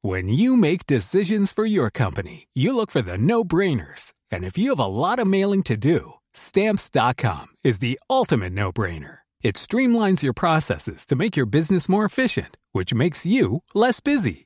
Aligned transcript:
When 0.00 0.28
you 0.28 0.56
make 0.56 0.86
decisions 0.86 1.52
for 1.52 1.66
your 1.66 1.90
company, 1.90 2.48
you 2.54 2.74
look 2.74 2.90
for 2.90 3.02
the 3.02 3.18
no-brainers. 3.18 4.14
And 4.30 4.42
if 4.42 4.56
you 4.56 4.70
have 4.70 4.80
a 4.80 4.86
lot 4.86 5.18
of 5.18 5.28
mailing 5.28 5.62
to 5.64 5.76
do, 5.76 6.14
stamps.com 6.32 7.48
is 7.62 7.80
the 7.80 8.00
ultimate 8.08 8.54
no-brainer. 8.54 9.18
It 9.42 9.56
streamlines 9.56 10.22
your 10.22 10.32
processes 10.32 11.04
to 11.08 11.14
make 11.14 11.36
your 11.36 11.44
business 11.44 11.90
more 11.90 12.06
efficient, 12.06 12.56
which 12.72 12.94
makes 12.94 13.26
you 13.26 13.62
less 13.74 14.00
busy. 14.00 14.45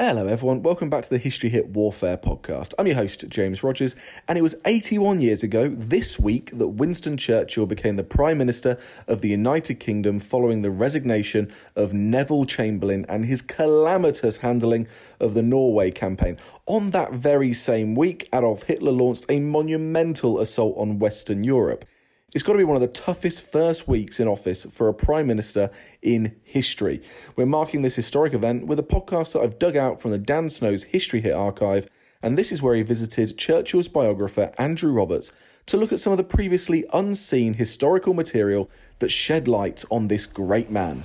Hello, 0.00 0.28
everyone. 0.28 0.62
Welcome 0.62 0.90
back 0.90 1.02
to 1.02 1.10
the 1.10 1.18
History 1.18 1.50
Hit 1.50 1.70
Warfare 1.70 2.16
podcast. 2.16 2.72
I'm 2.78 2.86
your 2.86 2.94
host, 2.94 3.28
James 3.28 3.64
Rogers, 3.64 3.96
and 4.28 4.38
it 4.38 4.42
was 4.42 4.54
81 4.64 5.20
years 5.20 5.42
ago 5.42 5.66
this 5.68 6.20
week 6.20 6.56
that 6.56 6.68
Winston 6.68 7.16
Churchill 7.16 7.66
became 7.66 7.96
the 7.96 8.04
Prime 8.04 8.38
Minister 8.38 8.78
of 9.08 9.22
the 9.22 9.28
United 9.28 9.80
Kingdom 9.80 10.20
following 10.20 10.62
the 10.62 10.70
resignation 10.70 11.52
of 11.74 11.92
Neville 11.94 12.44
Chamberlain 12.44 13.06
and 13.08 13.24
his 13.24 13.42
calamitous 13.42 14.36
handling 14.36 14.86
of 15.18 15.34
the 15.34 15.42
Norway 15.42 15.90
campaign. 15.90 16.36
On 16.66 16.90
that 16.90 17.14
very 17.14 17.52
same 17.52 17.96
week, 17.96 18.28
Adolf 18.32 18.62
Hitler 18.62 18.92
launched 18.92 19.26
a 19.28 19.40
monumental 19.40 20.38
assault 20.38 20.76
on 20.78 21.00
Western 21.00 21.42
Europe. 21.42 21.84
It's 22.34 22.44
got 22.44 22.52
to 22.52 22.58
be 22.58 22.64
one 22.64 22.76
of 22.76 22.82
the 22.82 22.88
toughest 22.88 23.40
first 23.40 23.88
weeks 23.88 24.20
in 24.20 24.28
office 24.28 24.66
for 24.66 24.86
a 24.86 24.92
Prime 24.92 25.26
Minister 25.26 25.70
in 26.02 26.36
history. 26.42 27.00
We're 27.36 27.46
marking 27.46 27.80
this 27.80 27.96
historic 27.96 28.34
event 28.34 28.66
with 28.66 28.78
a 28.78 28.82
podcast 28.82 29.32
that 29.32 29.40
I've 29.40 29.58
dug 29.58 29.78
out 29.78 29.98
from 29.98 30.10
the 30.10 30.18
Dan 30.18 30.50
Snow's 30.50 30.82
History 30.84 31.22
Hit 31.22 31.32
archive, 31.32 31.88
and 32.22 32.36
this 32.36 32.52
is 32.52 32.60
where 32.60 32.74
he 32.74 32.82
visited 32.82 33.38
Churchill's 33.38 33.88
biographer 33.88 34.52
Andrew 34.58 34.92
Roberts 34.92 35.32
to 35.64 35.78
look 35.78 35.90
at 35.90 36.00
some 36.00 36.12
of 36.12 36.18
the 36.18 36.22
previously 36.22 36.84
unseen 36.92 37.54
historical 37.54 38.12
material 38.12 38.68
that 38.98 39.10
shed 39.10 39.48
light 39.48 39.86
on 39.90 40.08
this 40.08 40.26
great 40.26 40.70
man. 40.70 41.04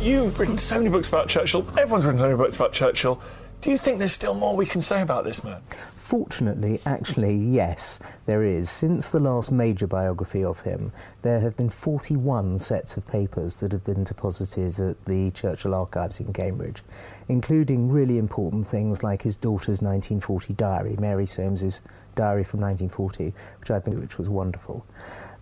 You've 0.00 0.40
written 0.40 0.56
so 0.56 0.78
many 0.78 0.88
books 0.88 1.08
about 1.08 1.28
Churchill. 1.28 1.60
Everyone's 1.78 2.06
written 2.06 2.20
so 2.20 2.24
many 2.24 2.36
books 2.38 2.56
about 2.56 2.72
Churchill. 2.72 3.20
Do 3.60 3.70
you 3.70 3.76
think 3.76 3.98
there's 3.98 4.14
still 4.14 4.32
more 4.32 4.56
we 4.56 4.64
can 4.64 4.80
say 4.80 5.02
about 5.02 5.24
this 5.24 5.44
man? 5.44 5.60
Fortunately, 5.94 6.80
actually, 6.86 7.36
yes, 7.36 8.00
there 8.24 8.42
is. 8.42 8.70
Since 8.70 9.10
the 9.10 9.20
last 9.20 9.52
major 9.52 9.86
biography 9.86 10.42
of 10.42 10.62
him, 10.62 10.92
there 11.20 11.40
have 11.40 11.54
been 11.54 11.68
41 11.68 12.58
sets 12.58 12.96
of 12.96 13.06
papers 13.06 13.56
that 13.56 13.72
have 13.72 13.84
been 13.84 14.04
deposited 14.04 14.80
at 14.80 15.04
the 15.04 15.30
Churchill 15.32 15.74
Archives 15.74 16.18
in 16.18 16.32
Cambridge, 16.32 16.82
including 17.28 17.90
really 17.90 18.16
important 18.16 18.66
things 18.66 19.02
like 19.02 19.20
his 19.20 19.36
daughter's 19.36 19.82
1940 19.82 20.54
diary, 20.54 20.96
Mary 20.98 21.26
Soames's 21.26 21.82
diary 22.14 22.42
from 22.42 22.60
1940, 22.60 23.34
which 23.60 23.70
I 23.70 23.78
think 23.78 24.00
which 24.00 24.16
was 24.16 24.30
wonderful. 24.30 24.86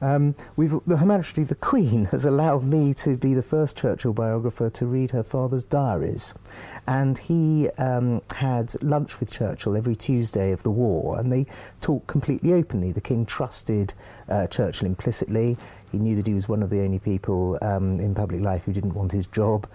Um, 0.01 0.35
Her 0.57 1.07
Majesty 1.07 1.45
the 1.45 1.55
Queen 1.55 2.07
has 2.07 2.25
allowed 2.25 2.65
me 2.65 2.95
to 2.95 3.17
be 3.17 3.35
the 3.35 3.43
first 3.43 3.77
Churchill 3.77 4.13
biographer 4.13 4.71
to 4.71 4.87
read 4.87 5.11
her 5.11 5.23
father's 5.23 5.65
diaries. 5.65 6.35
And 6.87 7.19
he 7.19 7.69
um, 7.79 8.23
had 8.37 8.81
lunch 8.83 9.21
with 9.21 9.33
Churchill 9.33 9.77
every 9.77 9.97
Tuesday 9.97 10.53
of 10.53 10.63
the 10.63 10.71
war, 10.71 11.19
and 11.19 11.33
they 11.33 11.47
talked 11.81 12.07
completely 12.07 12.53
openly. 12.53 12.93
The 12.93 13.01
King 13.01 13.27
trusted 13.27 13.95
uh, 14.29 14.47
Churchill 14.47 14.87
implicitly. 14.87 15.57
He 15.91 15.99
knew 15.99 16.17
that 16.17 16.27
he 16.27 16.35
was 16.35 16.49
one 16.49 16.63
of 16.63 16.71
the 16.71 16.81
only 16.81 16.99
people 16.99 17.59
um, 17.63 17.99
in 17.99 18.15
public 18.15 18.43
life 18.43 18.65
who 18.65 18.73
didn't 18.73 18.95
want 18.95 19.13
his 19.13 19.27
job. 19.27 19.67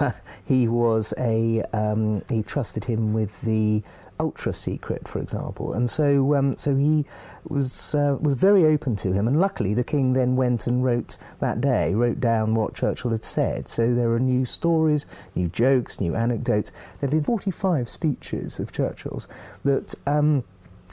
he 0.44 0.68
was 0.68 1.12
a 1.18 1.62
um, 1.72 2.22
he 2.28 2.42
trusted 2.42 2.84
him 2.84 3.12
with 3.12 3.40
the 3.42 3.82
ultra 4.18 4.52
secret, 4.52 5.06
for 5.06 5.20
example, 5.20 5.72
and 5.72 5.88
so 5.88 6.34
um, 6.34 6.56
so 6.56 6.76
he 6.76 7.04
was 7.48 7.94
uh, 7.94 8.16
was 8.20 8.34
very 8.34 8.64
open 8.64 8.96
to 8.96 9.12
him. 9.12 9.28
And 9.28 9.40
luckily, 9.40 9.74
the 9.74 9.84
king 9.84 10.12
then 10.12 10.36
went 10.36 10.66
and 10.66 10.84
wrote 10.84 11.18
that 11.40 11.60
day, 11.60 11.94
wrote 11.94 12.20
down 12.20 12.54
what 12.54 12.74
Churchill 12.74 13.10
had 13.10 13.24
said. 13.24 13.68
So 13.68 13.94
there 13.94 14.12
are 14.12 14.20
new 14.20 14.44
stories, 14.44 15.06
new 15.34 15.48
jokes, 15.48 16.00
new 16.00 16.14
anecdotes. 16.14 16.70
There 17.00 17.08
have 17.08 17.10
been 17.10 17.24
45 17.24 17.88
speeches 17.88 18.58
of 18.58 18.72
Churchill's 18.72 19.28
that. 19.64 19.94
Um, 20.06 20.44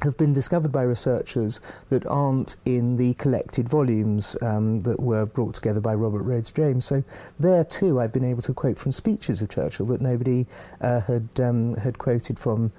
have 0.01 0.17
been 0.17 0.33
discovered 0.33 0.71
by 0.71 0.81
researchers 0.81 1.59
that 1.89 2.05
aren't 2.07 2.55
in 2.65 2.97
the 2.97 3.13
collected 3.15 3.69
volumes 3.69 4.35
um, 4.41 4.81
that 4.81 4.99
were 4.99 5.25
brought 5.25 5.53
together 5.53 5.79
by 5.79 5.93
Robert 5.93 6.23
Rhodes 6.23 6.51
James. 6.51 6.85
So 6.85 7.03
there 7.39 7.63
too, 7.63 7.99
I've 7.99 8.11
been 8.11 8.25
able 8.25 8.41
to 8.43 8.53
quote 8.53 8.77
from 8.77 8.91
speeches 8.91 9.41
of 9.41 9.49
Churchill 9.49 9.85
that 9.87 10.01
nobody 10.01 10.45
uh, 10.81 11.01
had 11.01 11.29
um, 11.39 11.75
had 11.75 11.97
quoted 11.97 12.39
from 12.39 12.71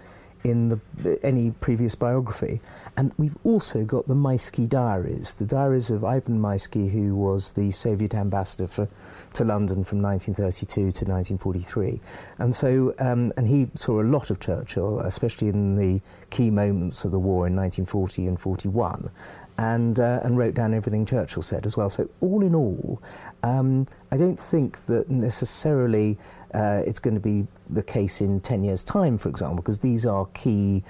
in 0.45 0.69
the, 0.69 1.19
any 1.23 1.51
previous 1.53 1.95
biography. 1.95 2.61
And 2.97 3.13
we've 3.17 3.37
also 3.45 3.85
got 3.85 4.07
the 4.07 4.15
Maisky 4.15 4.69
diaries, 4.69 5.35
the 5.35 5.47
diaries 5.47 5.91
of 5.91 6.05
Ivan 6.05 6.39
Maisky, 6.39 6.91
who 6.91 7.17
was 7.17 7.55
the 7.55 7.71
Soviet 7.71 8.15
ambassador 8.15 8.67
for, 8.67 8.89
to 9.33 9.45
London 9.45 9.85
from 9.85 10.03
1932 10.03 10.75
to 10.75 11.05
1943. 11.11 11.99
And 12.39 12.55
so, 12.55 12.95
um, 12.99 13.33
and 13.39 13.49
he 13.49 13.69
saw 13.75 14.03
a 14.03 14.05
lot 14.05 14.31
of 14.31 14.39
Churchill, 14.39 15.01
especially 15.01 15.49
in 15.49 15.77
the 15.77 16.03
key 16.31 16.51
moments 16.51 17.05
of 17.05 17.11
the 17.11 17.19
war 17.19 17.47
in 17.47 17.57
1940 17.57 18.27
and 18.27 18.39
41. 18.39 19.11
And, 19.57 20.01
uh, 20.01 20.19
and 20.25 20.37
wrote 20.37 20.55
down 20.55 20.75
everything 20.75 21.07
Churchill 21.07 21.41
said 21.41 21.65
as 21.65 21.77
well. 21.77 21.89
So, 21.89 22.11
all 22.21 22.43
in 22.43 22.57
all, 22.57 23.01
um, 23.45 23.87
I 24.11 24.17
don't 24.17 24.39
think 24.39 24.85
that 24.87 25.09
necessarily 25.09 26.19
uh, 26.55 26.83
it's 26.87 26.99
going 26.99 27.15
to 27.15 27.21
be 27.21 27.47
the 27.69 27.83
case 27.83 28.21
in 28.21 28.41
10 28.41 28.65
years' 28.65 28.85
time, 28.85 29.19
for 29.19 29.29
example, 29.29 29.57
because 29.57 29.81
these 29.81 30.07
are 30.07 30.27
key, 30.35 30.83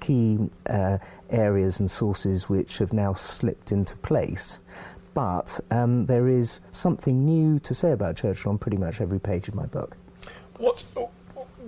key 0.00 0.50
uh, 0.68 0.98
areas 1.30 1.80
and 1.80 1.90
sources 1.90 2.48
which 2.48 2.78
have 2.78 2.92
now 2.92 3.12
slipped 3.12 3.72
into 3.72 3.96
place. 3.98 4.60
But 5.14 5.58
um, 5.72 6.06
there 6.06 6.28
is 6.28 6.60
something 6.70 7.24
new 7.24 7.58
to 7.60 7.74
say 7.74 7.90
about 7.90 8.16
Churchill 8.16 8.52
on 8.52 8.58
pretty 8.58 8.76
much 8.76 9.00
every 9.00 9.18
page 9.18 9.48
of 9.48 9.54
my 9.54 9.66
book. 9.66 9.96
What 10.58 10.84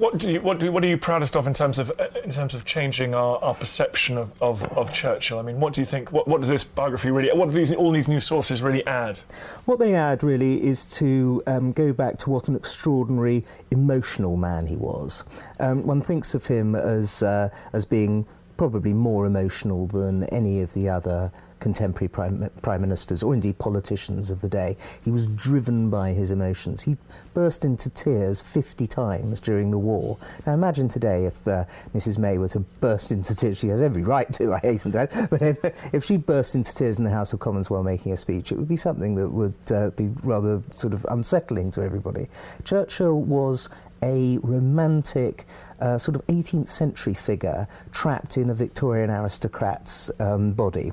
what 0.00 0.16
do 0.16 0.32
you 0.32 0.40
what 0.40 0.58
do 0.58 0.72
what 0.72 0.82
are 0.82 0.86
you 0.88 0.96
proudest 0.96 1.36
of 1.36 1.46
in 1.46 1.52
terms 1.52 1.78
of 1.78 1.92
uh, 2.00 2.06
in 2.24 2.30
terms 2.30 2.54
of 2.54 2.64
changing 2.64 3.14
our, 3.14 3.36
our 3.44 3.54
perception 3.54 4.16
of, 4.16 4.32
of, 4.42 4.64
of 4.72 4.92
Churchill? 4.94 5.38
I 5.38 5.42
mean, 5.42 5.60
what 5.60 5.74
do 5.74 5.82
you 5.82 5.84
think? 5.84 6.10
What, 6.10 6.26
what 6.26 6.40
does 6.40 6.48
this 6.48 6.64
biography 6.64 7.10
really? 7.10 7.30
What 7.32 7.50
do 7.50 7.54
these 7.54 7.70
all 7.72 7.90
these 7.90 8.08
new 8.08 8.20
sources 8.20 8.62
really 8.62 8.84
add? 8.86 9.18
What 9.66 9.78
they 9.78 9.94
add 9.94 10.22
really 10.22 10.66
is 10.66 10.86
to 10.98 11.42
um, 11.46 11.72
go 11.72 11.92
back 11.92 12.16
to 12.20 12.30
what 12.30 12.48
an 12.48 12.56
extraordinary 12.56 13.44
emotional 13.70 14.38
man 14.38 14.66
he 14.66 14.76
was. 14.76 15.22
Um, 15.58 15.86
one 15.86 16.00
thinks 16.00 16.34
of 16.34 16.46
him 16.46 16.74
as 16.74 17.22
uh, 17.22 17.50
as 17.74 17.84
being 17.84 18.26
probably 18.56 18.94
more 18.94 19.26
emotional 19.26 19.86
than 19.86 20.24
any 20.24 20.62
of 20.62 20.72
the 20.72 20.88
other 20.88 21.30
contemporary 21.60 22.08
prime, 22.08 22.50
prime, 22.62 22.80
ministers 22.80 23.22
or 23.22 23.34
indeed 23.34 23.58
politicians 23.58 24.30
of 24.30 24.40
the 24.40 24.48
day. 24.48 24.76
He 25.04 25.10
was 25.10 25.26
driven 25.26 25.90
by 25.90 26.12
his 26.12 26.30
emotions. 26.30 26.82
He 26.82 26.96
burst 27.34 27.64
into 27.64 27.90
tears 27.90 28.40
50 28.40 28.86
times 28.86 29.40
during 29.40 29.70
the 29.70 29.78
war. 29.78 30.18
Now 30.46 30.54
imagine 30.54 30.88
today 30.88 31.26
if 31.26 31.46
uh, 31.46 31.64
Mrs. 31.94 32.18
May 32.18 32.38
were 32.38 32.48
to 32.48 32.60
burst 32.80 33.12
into 33.12 33.34
tears. 33.34 33.58
She 33.58 33.68
has 33.68 33.82
every 33.82 34.02
right 34.02 34.30
to, 34.32 34.52
I 34.54 34.58
hasten 34.58 34.92
to 34.92 35.00
add. 35.00 35.30
But 35.30 35.42
if, 35.42 35.94
if 35.94 36.04
she 36.04 36.16
burst 36.16 36.54
into 36.54 36.74
tears 36.74 36.98
in 36.98 37.04
the 37.04 37.10
House 37.10 37.32
of 37.32 37.40
Commons 37.40 37.70
while 37.70 37.82
making 37.82 38.12
a 38.12 38.16
speech, 38.16 38.50
it 38.50 38.58
would 38.58 38.68
be 38.68 38.76
something 38.76 39.14
that 39.16 39.30
would 39.30 39.54
uh, 39.72 39.90
be 39.90 40.08
rather 40.22 40.62
sort 40.72 40.94
of 40.94 41.06
unsettling 41.10 41.70
to 41.72 41.82
everybody. 41.82 42.28
Churchill 42.64 43.20
was 43.20 43.68
a 44.02 44.38
romantic 44.38 45.44
uh, 45.80 45.98
sort 45.98 46.16
of 46.16 46.26
18th 46.26 46.68
century 46.68 47.14
figure 47.14 47.66
trapped 47.92 48.36
in 48.36 48.50
a 48.50 48.54
Victorian 48.54 49.10
aristocrat's 49.10 50.10
um, 50.20 50.52
body. 50.52 50.92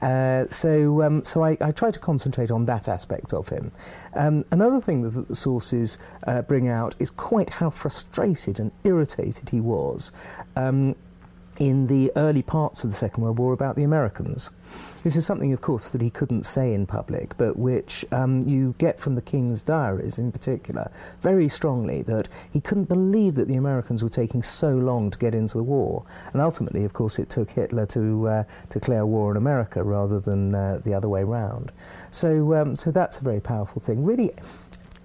Uh, 0.00 0.46
so 0.48 1.02
um, 1.02 1.22
so 1.24 1.42
I, 1.42 1.56
I, 1.60 1.72
try 1.72 1.90
to 1.90 1.98
concentrate 1.98 2.50
on 2.52 2.64
that 2.66 2.88
aspect 2.88 3.32
of 3.32 3.48
him. 3.48 3.72
Um, 4.14 4.44
another 4.52 4.80
thing 4.80 5.02
that 5.02 5.28
the 5.28 5.34
sources 5.34 5.98
uh, 6.26 6.42
bring 6.42 6.68
out 6.68 6.94
is 7.00 7.10
quite 7.10 7.50
how 7.50 7.70
frustrated 7.70 8.60
and 8.60 8.70
irritated 8.84 9.50
he 9.50 9.60
was 9.60 10.12
um, 10.54 10.94
in 11.58 11.86
the 11.88 12.12
early 12.16 12.42
parts 12.42 12.84
of 12.84 12.90
the 12.90 12.96
Second 12.96 13.22
World 13.22 13.38
War 13.38 13.52
about 13.52 13.76
the 13.76 13.82
Americans. 13.82 14.50
This 15.02 15.16
is 15.16 15.24
something, 15.24 15.52
of 15.52 15.60
course, 15.60 15.88
that 15.90 16.00
he 16.00 16.10
couldn't 16.10 16.44
say 16.44 16.74
in 16.74 16.86
public, 16.86 17.36
but 17.36 17.56
which 17.56 18.04
um, 18.12 18.42
you 18.42 18.74
get 18.78 19.00
from 19.00 19.14
the 19.14 19.22
King's 19.22 19.62
diaries 19.62 20.18
in 20.18 20.32
particular 20.32 20.90
very 21.20 21.48
strongly 21.48 22.02
that 22.02 22.28
he 22.52 22.60
couldn't 22.60 22.88
believe 22.88 23.34
that 23.36 23.48
the 23.48 23.54
Americans 23.56 24.02
were 24.02 24.08
taking 24.08 24.42
so 24.42 24.70
long 24.70 25.10
to 25.10 25.18
get 25.18 25.34
into 25.34 25.56
the 25.56 25.62
war. 25.64 26.04
And 26.32 26.42
ultimately, 26.42 26.84
of 26.84 26.92
course, 26.92 27.18
it 27.18 27.30
took 27.30 27.50
Hitler 27.50 27.86
to 27.86 28.28
uh, 28.28 28.44
declare 28.68 29.06
war 29.06 29.30
on 29.30 29.36
America 29.36 29.82
rather 29.82 30.20
than 30.20 30.54
uh, 30.54 30.80
the 30.84 30.94
other 30.94 31.08
way 31.08 31.24
round. 31.24 31.72
So, 32.10 32.54
um, 32.54 32.76
so 32.76 32.90
that's 32.90 33.18
a 33.18 33.24
very 33.24 33.40
powerful 33.40 33.80
thing. 33.80 34.04
Really, 34.04 34.32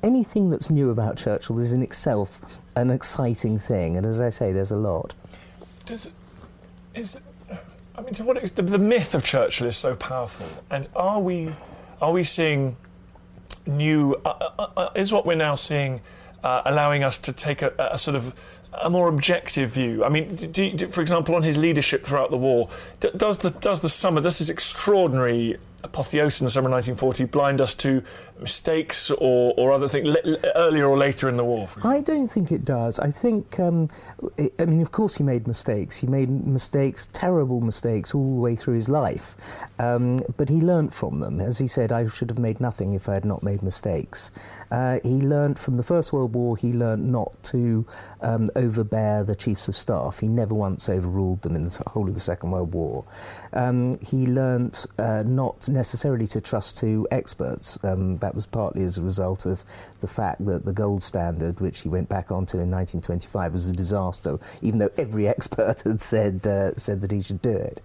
anything 0.02 0.50
that's 0.50 0.70
new 0.70 0.90
about 0.90 1.18
Churchill 1.18 1.60
is 1.60 1.74
in 1.74 1.82
itself 1.82 2.60
an 2.76 2.90
exciting 2.90 3.58
thing, 3.60 3.96
and 3.96 4.06
as 4.06 4.20
I 4.20 4.30
say, 4.30 4.52
there's 4.52 4.72
a 4.72 4.78
lot. 4.78 5.14
Does 5.86 6.10
is 6.96 7.20
I 7.96 8.02
mean, 8.02 8.14
to 8.16 8.24
what 8.24 8.42
the, 8.42 8.62
the 8.62 8.80
myth 8.80 9.14
of 9.14 9.24
Churchill 9.24 9.68
is 9.68 9.78
so 9.78 9.96
powerful, 9.96 10.48
and 10.70 10.88
are 10.96 11.20
we 11.20 11.54
are 12.02 12.12
we 12.12 12.24
seeing 12.24 12.76
new? 13.68 14.16
Uh, 14.26 14.50
uh, 14.58 14.68
uh, 14.76 14.90
is 14.96 15.12
what 15.12 15.26
we're 15.26 15.36
now 15.36 15.56
seeing 15.56 16.02
uh, 16.44 16.64
allowing 16.66 17.04
us 17.04 17.20
to 17.20 17.34
take 17.34 17.62
a, 17.62 17.72
a, 17.78 18.00
sort 18.00 18.16
of 18.16 18.34
a 18.82 18.90
more 18.90 19.08
objective 19.08 19.70
view? 19.70 20.04
I 20.04 20.10
mean, 20.10 20.36
do, 20.36 20.72
do, 20.72 20.88
for 20.88 21.02
example, 21.02 21.36
on 21.36 21.44
his 21.44 21.56
leadership 21.56 22.04
throughout 22.04 22.32
the 22.32 22.38
war, 22.38 22.70
does 23.00 23.38
the 23.38 23.52
does 23.52 23.82
the 23.82 23.90
summer 23.90 24.20
this 24.20 24.42
is 24.42 24.50
extraordinary 24.50 25.58
apotheosis 25.84 26.42
in 26.42 26.46
the 26.46 26.52
summer 26.52 26.68
of 26.68 26.74
1940 26.74 27.26
blind 27.26 27.62
us 27.62 27.76
to 27.76 28.02
mistakes 28.40 29.12
or, 29.12 29.54
or 29.58 29.72
other 29.72 29.88
things 29.88 30.16
earlier 30.56 30.88
or 30.88 30.98
later 30.98 31.30
in 31.30 31.36
the 31.36 31.44
war? 31.44 31.68
I 31.84 32.02
don't 32.02 32.28
think 32.28 32.52
it 32.52 32.66
does. 32.66 33.00
I 33.00 33.12
think, 33.12 33.60
um, 33.60 33.90
it, 34.38 34.54
I 34.60 34.66
mean, 34.66 34.82
of 34.82 34.92
course, 34.92 35.18
he 35.18 35.24
made 35.24 35.48
mistakes. 35.48 35.98
He 35.98 36.08
made 36.08 36.30
mistakes, 36.30 37.08
terrible 37.14 37.62
mistakes, 37.62 38.14
all 38.14 38.36
the 38.36 38.42
way 38.42 38.56
through 38.56 38.76
his 38.76 38.90
life. 38.90 39.36
Um, 39.80 40.20
but 40.38 40.50
he 40.50 40.62
learnt 40.62 40.94
from 40.94 41.20
them. 41.20 41.40
As 41.40 41.58
he 41.58 41.68
said, 41.68 41.92
I 41.92 42.08
should 42.08 42.30
have 42.30 42.40
made 42.40 42.60
nothing 42.60 42.94
if 42.94 43.10
I 43.10 43.16
had 43.16 43.26
not 43.26 43.44
made 43.44 43.62
mistakes. 43.62 44.32
Uh, 44.72 45.00
he 45.04 45.18
learnt 45.22 45.60
from 45.60 45.76
the 45.76 45.84
First 45.84 46.14
World 46.14 46.34
War, 46.34 46.58
he 46.58 46.74
learnt 46.74 47.04
not 47.04 47.32
to 47.44 47.86
um, 48.22 48.50
overbear 48.56 49.24
the 49.24 49.36
chiefs 49.36 49.68
of 49.68 49.76
staff. 49.76 50.20
He 50.20 50.28
never 50.28 50.54
once 50.54 50.90
overruled 50.90 51.42
them 51.42 51.56
in 51.56 51.66
the 51.66 51.84
whole 51.88 52.08
of 52.08 52.14
the 52.14 52.20
Second 52.20 52.52
World 52.52 52.74
War. 52.74 53.06
Um, 53.54 54.00
he 54.00 54.28
learnt 54.28 54.86
uh, 54.98 55.24
not 55.26 55.70
necessarily 55.70 56.28
to 56.28 56.42
trust 56.42 56.78
to 56.80 57.08
experts. 57.12 57.78
Um, 57.84 58.18
that 58.18 58.36
was 58.36 58.46
partly 58.46 58.84
as 58.84 58.98
a 58.98 59.02
result 59.02 59.46
of 59.46 59.64
the 60.02 60.08
fact 60.08 60.46
that 60.46 60.66
the 60.66 60.74
gold 60.74 61.04
standard, 61.04 61.60
which 61.60 61.82
he 61.82 61.90
went 61.90 62.10
back 62.10 62.32
onto 62.32 62.58
in 62.58 62.70
1925, 62.72 63.54
was 63.54 63.70
a 63.70 63.74
disaster, 63.74 64.38
even 64.62 64.80
though 64.80 64.92
every 64.98 65.28
expert 65.34 65.82
had 65.82 66.02
said, 66.02 66.46
uh, 66.46 66.76
said 66.76 67.02
that 67.02 67.12
he 67.12 67.22
should 67.22 67.42
do 67.42 67.56
it. 67.56 67.82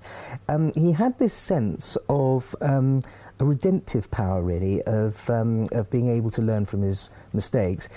Um, 0.49 0.73
he 0.73 0.93
had 0.93 1.19
this 1.19 1.35
sense 1.35 1.97
of 2.09 2.55
um, 2.61 3.03
a 3.41 3.45
redemptive 3.45 4.11
power, 4.11 4.43
really, 4.43 4.83
of, 4.83 5.29
um, 5.31 5.69
of 5.73 5.91
being 5.91 6.09
able 6.09 6.31
to 6.31 6.43
learn 6.43 6.67
from 6.67 6.83
his 6.83 7.11
mistakes. 7.33 7.89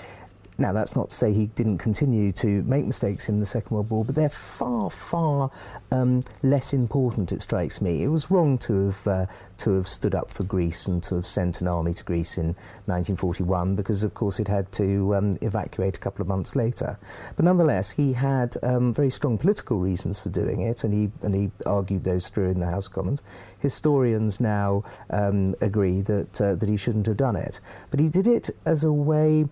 Now, 0.62 0.72
that's 0.72 0.94
not 0.94 1.10
to 1.10 1.16
say 1.16 1.32
he 1.32 1.48
didn't 1.48 1.78
continue 1.78 2.30
to 2.30 2.62
make 2.62 2.86
mistakes 2.86 3.28
in 3.28 3.40
the 3.40 3.46
Second 3.46 3.74
World 3.74 3.90
War, 3.90 4.04
but 4.04 4.14
they're 4.14 4.30
far, 4.30 4.90
far 4.90 5.50
um, 5.90 6.22
less 6.44 6.72
important, 6.72 7.32
it 7.32 7.42
strikes 7.42 7.80
me. 7.80 8.04
It 8.04 8.06
was 8.06 8.30
wrong 8.30 8.58
to 8.58 8.84
have, 8.84 9.06
uh, 9.08 9.26
to 9.58 9.74
have 9.74 9.88
stood 9.88 10.14
up 10.14 10.30
for 10.30 10.44
Greece 10.44 10.86
and 10.86 11.02
to 11.02 11.16
have 11.16 11.26
sent 11.26 11.62
an 11.62 11.66
army 11.66 11.94
to 11.94 12.04
Greece 12.04 12.38
in 12.38 12.54
1941 12.86 13.74
because, 13.74 14.04
of 14.04 14.14
course, 14.14 14.38
it 14.38 14.46
had 14.46 14.70
to 14.74 15.16
um, 15.16 15.34
evacuate 15.40 15.96
a 15.96 16.00
couple 16.00 16.22
of 16.22 16.28
months 16.28 16.54
later. 16.54 16.96
But 17.34 17.44
nonetheless, 17.44 17.90
he 17.90 18.12
had 18.12 18.54
um, 18.62 18.94
very 18.94 19.10
strong 19.10 19.38
political 19.38 19.80
reasons 19.80 20.20
for 20.20 20.28
doing 20.28 20.60
it, 20.60 20.84
and 20.84 20.94
he, 20.94 21.10
and 21.22 21.34
he 21.34 21.50
argued 21.66 22.04
those 22.04 22.28
through 22.28 22.50
in 22.50 22.60
the 22.60 22.66
House 22.66 22.86
of 22.86 22.92
Commons. 22.92 23.20
Historians 23.58 24.38
now 24.38 24.84
um, 25.10 25.56
agree 25.60 26.02
that, 26.02 26.40
uh, 26.40 26.54
that 26.54 26.68
he 26.68 26.76
shouldn't 26.76 27.06
have 27.06 27.16
done 27.16 27.34
it. 27.34 27.58
But 27.90 27.98
he 27.98 28.08
did 28.08 28.28
it 28.28 28.50
as 28.64 28.84
a 28.84 28.92
way 28.92 29.48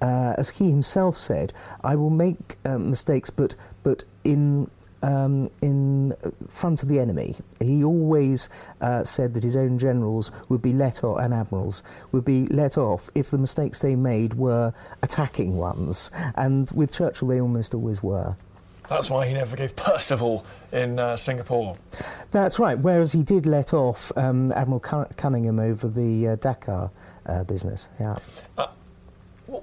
uh, 0.00 0.34
as 0.36 0.50
he 0.50 0.70
himself 0.70 1.16
said, 1.16 1.52
I 1.82 1.96
will 1.96 2.10
make 2.10 2.56
um, 2.64 2.90
mistakes, 2.90 3.30
but 3.30 3.54
but 3.82 4.04
in 4.24 4.70
um, 5.02 5.48
in 5.62 6.14
front 6.48 6.82
of 6.82 6.88
the 6.88 6.98
enemy. 6.98 7.36
He 7.60 7.84
always 7.84 8.48
uh, 8.80 9.04
said 9.04 9.34
that 9.34 9.42
his 9.44 9.56
own 9.56 9.78
generals 9.78 10.32
would 10.48 10.62
be 10.62 10.72
let 10.72 11.04
off, 11.04 11.20
and 11.20 11.32
admirals 11.32 11.82
would 12.12 12.24
be 12.24 12.46
let 12.46 12.76
off 12.76 13.10
if 13.14 13.30
the 13.30 13.38
mistakes 13.38 13.78
they 13.80 13.94
made 13.94 14.34
were 14.34 14.72
attacking 15.02 15.56
ones. 15.56 16.10
And 16.34 16.70
with 16.72 16.92
Churchill, 16.92 17.28
they 17.28 17.40
almost 17.40 17.74
always 17.74 18.02
were. 18.02 18.36
That's 18.88 19.10
why 19.10 19.26
he 19.26 19.34
never 19.34 19.54
gave 19.54 19.76
Percival 19.76 20.46
in 20.72 20.98
uh, 20.98 21.16
Singapore. 21.16 21.76
That's 22.30 22.58
right. 22.58 22.78
Whereas 22.78 23.12
he 23.12 23.22
did 23.22 23.44
let 23.44 23.74
off 23.74 24.10
um, 24.16 24.50
Admiral 24.52 24.80
Cunningham 24.80 25.58
over 25.58 25.88
the 25.88 26.28
uh, 26.28 26.36
Dakar 26.36 26.90
uh, 27.26 27.44
business. 27.44 27.88
Yeah. 28.00 28.18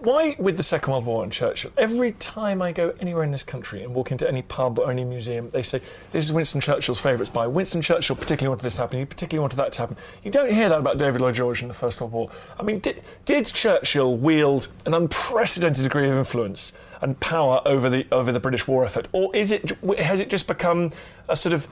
Why, 0.06 0.36
with 0.38 0.56
the 0.56 0.62
Second 0.62 0.92
World 0.92 1.06
War 1.08 1.24
and 1.24 1.32
Churchill, 1.32 1.72
every 1.80 2.12
time 2.12 2.62
I 2.62 2.72
go 2.72 2.94
anywhere 3.00 3.24
in 3.24 3.32
this 3.32 3.42
country 3.42 3.82
and 3.84 3.96
walk 3.96 4.12
into 4.12 4.28
any 4.28 4.44
pub 4.44 4.78
or 4.78 4.92
any 4.92 5.04
museum, 5.04 5.50
they 5.50 5.64
say, 5.64 5.80
This 6.12 6.26
is 6.26 6.32
Winston 6.32 6.62
Churchill's 6.62 7.00
favourite 7.00 7.26
spy. 7.26 7.48
Winston 7.48 7.82
Churchill 7.82 8.16
particularly 8.16 8.50
wanted 8.50 8.62
this 8.62 8.76
to 8.76 8.82
happen, 8.82 9.00
he 9.00 9.06
particularly 9.06 9.42
wanted 9.42 9.56
that 9.56 9.72
to 9.74 9.82
happen. 9.82 9.98
You 10.24 10.30
don't 10.30 10.52
hear 10.52 10.70
that 10.70 10.78
about 10.78 11.00
David 11.00 11.22
Lloyd 11.22 11.34
George 11.34 11.64
in 11.64 11.70
the 11.70 11.74
First 11.74 12.00
World 12.02 12.14
War. 12.14 12.30
I 12.60 12.62
mean, 12.62 12.82
did, 12.82 13.02
did 13.26 13.48
Churchill 13.48 14.16
wield 14.16 14.68
an 14.86 14.94
unprecedented 14.94 15.84
degree 15.84 16.08
of 16.08 16.16
influence 16.16 16.72
and 17.02 17.20
power 17.20 17.64
over 17.66 17.90
the, 17.90 18.06
over 18.12 18.32
the 18.32 18.40
British 18.40 18.68
war 18.68 18.86
effort? 18.86 19.08
Or 19.12 19.36
is 19.36 19.52
it, 19.52 19.72
has 19.98 20.20
it 20.20 20.30
just 20.30 20.46
become 20.46 20.92
a 21.28 21.36
sort 21.36 21.54
of 21.54 21.68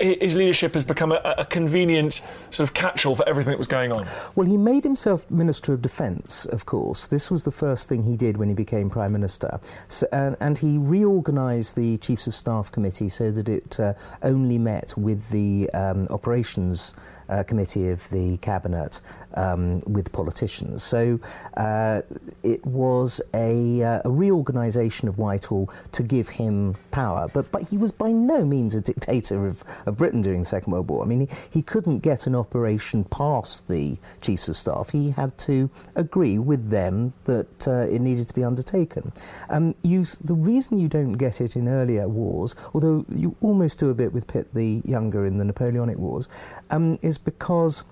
his 0.00 0.36
leadership 0.36 0.74
has 0.74 0.84
become 0.84 1.12
a, 1.12 1.20
a 1.38 1.44
convenient 1.44 2.22
sort 2.50 2.68
of 2.68 2.74
catch-all 2.74 3.14
for 3.14 3.28
everything 3.28 3.52
that 3.52 3.58
was 3.58 3.68
going 3.68 3.92
on. 3.92 4.06
Well, 4.34 4.46
he 4.46 4.56
made 4.56 4.84
himself 4.84 5.30
Minister 5.30 5.72
of 5.72 5.82
Defence, 5.82 6.44
of 6.46 6.66
course. 6.66 7.06
This 7.06 7.30
was 7.30 7.44
the 7.44 7.50
first 7.50 7.88
thing 7.88 8.02
he 8.02 8.16
did 8.16 8.36
when 8.36 8.48
he 8.48 8.54
became 8.54 8.90
Prime 8.90 9.12
Minister. 9.12 9.60
So, 9.88 10.06
and 10.12 10.58
he 10.58 10.78
reorganised 10.78 11.76
the 11.76 11.98
Chiefs 11.98 12.26
of 12.26 12.34
Staff 12.34 12.72
Committee 12.72 13.08
so 13.08 13.30
that 13.30 13.48
it 13.48 13.78
uh, 13.78 13.94
only 14.22 14.58
met 14.58 14.94
with 14.96 15.30
the 15.30 15.70
um, 15.70 16.06
operations 16.10 16.94
uh, 17.30 17.42
committee 17.44 17.88
of 17.88 18.08
the 18.10 18.36
cabinet 18.38 19.00
um, 19.34 19.80
with 19.86 20.12
politicians. 20.12 20.82
So 20.82 21.20
uh, 21.56 22.02
it 22.42 22.64
was 22.66 23.20
a, 23.32 23.82
uh, 23.82 24.02
a, 24.04 24.10
reorganisation 24.10 25.08
of 25.08 25.18
Whitehall 25.18 25.70
to 25.92 26.02
give 26.02 26.28
him 26.28 26.76
power, 26.90 27.30
but, 27.32 27.50
but 27.52 27.62
he 27.68 27.78
was 27.78 27.92
by 27.92 28.10
no 28.10 28.44
means 28.44 28.74
a 28.74 28.80
dictator 28.80 29.46
of, 29.46 29.62
of 29.86 29.96
Britain 29.96 30.20
during 30.20 30.40
the 30.40 30.46
Second 30.46 30.72
World 30.72 30.88
War. 30.88 31.04
I 31.04 31.06
mean, 31.06 31.20
he, 31.20 31.28
he 31.50 31.62
couldn't 31.62 32.00
get 32.00 32.26
an 32.26 32.34
operation 32.34 33.04
past 33.04 33.68
the 33.68 33.96
chiefs 34.20 34.48
of 34.48 34.56
staff. 34.56 34.90
He 34.90 35.10
had 35.10 35.38
to 35.38 35.70
agree 35.94 36.38
with 36.38 36.70
them 36.70 37.12
that 37.24 37.68
uh, 37.68 37.86
it 37.92 38.00
needed 38.00 38.26
to 38.28 38.34
be 38.34 38.42
undertaken. 38.42 39.12
Um, 39.48 39.74
you, 39.82 40.04
the 40.04 40.34
reason 40.34 40.78
you 40.78 40.88
don't 40.88 41.12
get 41.12 41.40
it 41.40 41.56
in 41.56 41.68
earlier 41.68 42.08
wars, 42.08 42.56
although 42.74 43.04
you 43.14 43.36
almost 43.40 43.78
do 43.78 43.90
a 43.90 43.94
bit 43.94 44.12
with 44.12 44.26
Pitt 44.26 44.52
the 44.54 44.82
Younger 44.84 45.24
in 45.24 45.38
the 45.38 45.44
Napoleonic 45.44 45.98
Wars, 45.98 46.28
um, 46.70 46.98
is 47.02 47.19
because 47.24 47.84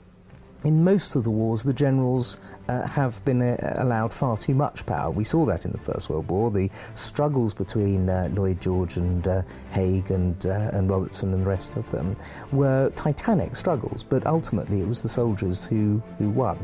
in 0.64 0.82
most 0.82 1.14
of 1.14 1.22
the 1.24 1.30
wars, 1.30 1.62
the 1.62 1.72
generals 1.72 2.38
uh, 2.68 2.86
have 2.86 3.24
been 3.24 3.40
uh, 3.40 3.74
allowed 3.76 4.12
far 4.12 4.36
too 4.36 4.54
much 4.54 4.84
power. 4.86 5.10
We 5.10 5.24
saw 5.24 5.44
that 5.46 5.64
in 5.64 5.72
the 5.72 5.78
First 5.78 6.10
World 6.10 6.28
War. 6.28 6.50
The 6.50 6.70
struggles 6.94 7.54
between 7.54 8.08
uh, 8.08 8.28
Lloyd 8.32 8.60
George 8.60 8.96
and 8.96 9.26
uh, 9.26 9.42
Haig 9.70 10.10
and, 10.10 10.44
uh, 10.46 10.70
and 10.72 10.90
Robertson 10.90 11.32
and 11.32 11.42
the 11.44 11.48
rest 11.48 11.76
of 11.76 11.88
them 11.90 12.16
were 12.50 12.90
titanic 12.90 13.54
struggles, 13.54 14.02
but 14.02 14.26
ultimately 14.26 14.80
it 14.80 14.88
was 14.88 15.02
the 15.02 15.08
soldiers 15.08 15.64
who, 15.64 16.02
who 16.18 16.28
won. 16.30 16.58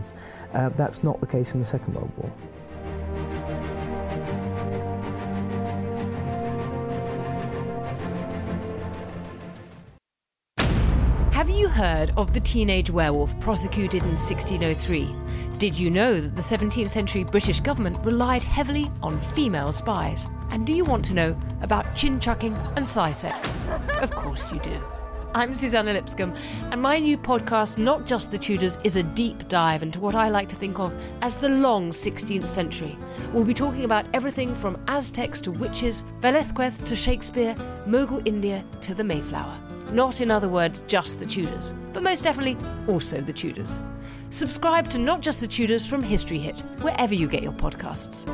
Uh, 0.53 0.71
that's 0.71 1.05
not 1.05 1.21
the 1.21 1.27
case 1.27 1.55
in 1.55 1.61
the 1.61 1.67
Second 1.67 1.95
World 1.95 2.13
War. 2.17 2.33
Heard 11.75 12.13
of 12.17 12.33
the 12.33 12.39
teenage 12.39 12.89
werewolf 12.89 13.37
prosecuted 13.41 14.05
in 14.05 14.11
1603? 14.11 15.13
Did 15.59 15.77
you 15.77 15.91
know 15.91 16.21
that 16.21 16.37
the 16.37 16.41
17th 16.41 16.89
century 16.89 17.25
British 17.25 17.59
government 17.59 17.99
relied 18.07 18.45
heavily 18.45 18.89
on 19.03 19.21
female 19.21 19.73
spies? 19.73 20.29
And 20.51 20.65
do 20.65 20.73
you 20.73 20.85
want 20.85 21.05
to 21.07 21.15
know 21.15 21.37
about 21.63 21.97
chin 21.97 22.21
chucking 22.21 22.55
and 22.77 22.89
thigh 22.89 23.11
sex? 23.11 23.59
Of 24.01 24.13
course 24.13 24.53
you 24.53 24.61
do. 24.61 24.81
I'm 25.35 25.53
Suzannah 25.53 25.95
Lipscomb, 25.95 26.33
and 26.71 26.81
my 26.81 27.01
new 27.01 27.19
podcast, 27.19 27.77
Not 27.77 28.07
Just 28.07 28.31
the 28.31 28.39
Tudors, 28.39 28.79
is 28.85 28.95
a 28.95 29.03
deep 29.03 29.49
dive 29.49 29.83
into 29.83 29.99
what 29.99 30.15
I 30.15 30.29
like 30.29 30.49
to 30.51 30.55
think 30.55 30.79
of 30.79 30.95
as 31.23 31.39
the 31.39 31.49
long 31.49 31.91
16th 31.91 32.47
century. 32.47 32.97
We'll 33.33 33.43
be 33.43 33.53
talking 33.53 33.83
about 33.83 34.07
everything 34.15 34.55
from 34.55 34.81
Aztecs 34.87 35.41
to 35.41 35.51
witches, 35.51 36.05
Velazquez 36.21 36.79
to 36.79 36.95
Shakespeare, 36.95 37.57
Mughal 37.85 38.23
India 38.29 38.65
to 38.83 38.95
the 38.95 39.03
Mayflower. 39.03 39.59
Not, 39.93 40.21
in 40.21 40.31
other 40.31 40.49
words, 40.49 40.83
just 40.87 41.21
the 41.21 41.27
Tudors, 41.27 41.75
but 41.93 42.03
most 42.03 42.25
definitely 42.25 42.57
also 42.89 43.21
the 43.21 43.33
Tudors. 43.33 43.79
Subscribe 44.31 44.91
to 44.91 44.99
Not 44.99 45.21
Just 45.21 45.41
the 45.41 45.47
Tudors 45.47 45.87
from 45.87 46.03
History 46.03 46.39
Hit, 46.41 46.61
wherever 46.81 47.15
you 47.15 47.29
get 47.29 47.43
your 47.43 47.53
podcasts. 47.53 48.29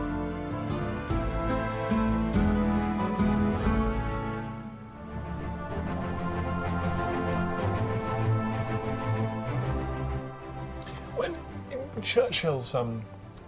When 11.15 11.37
in 11.71 12.03
Churchill's 12.03 12.75
um, 12.75 13.01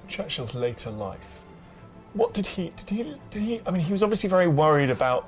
Churchill's 0.09 0.54
later 0.54 0.90
life, 0.90 1.40
what 2.12 2.35
did 2.35 2.47
he 2.47 2.71
did 2.76 2.90
he 2.90 3.16
did 3.30 3.42
he? 3.42 3.62
I 3.64 3.71
mean, 3.71 3.80
he 3.80 3.92
was 3.92 4.02
obviously 4.02 4.28
very 4.28 4.49
worried 4.49 4.90
about. 4.90 5.26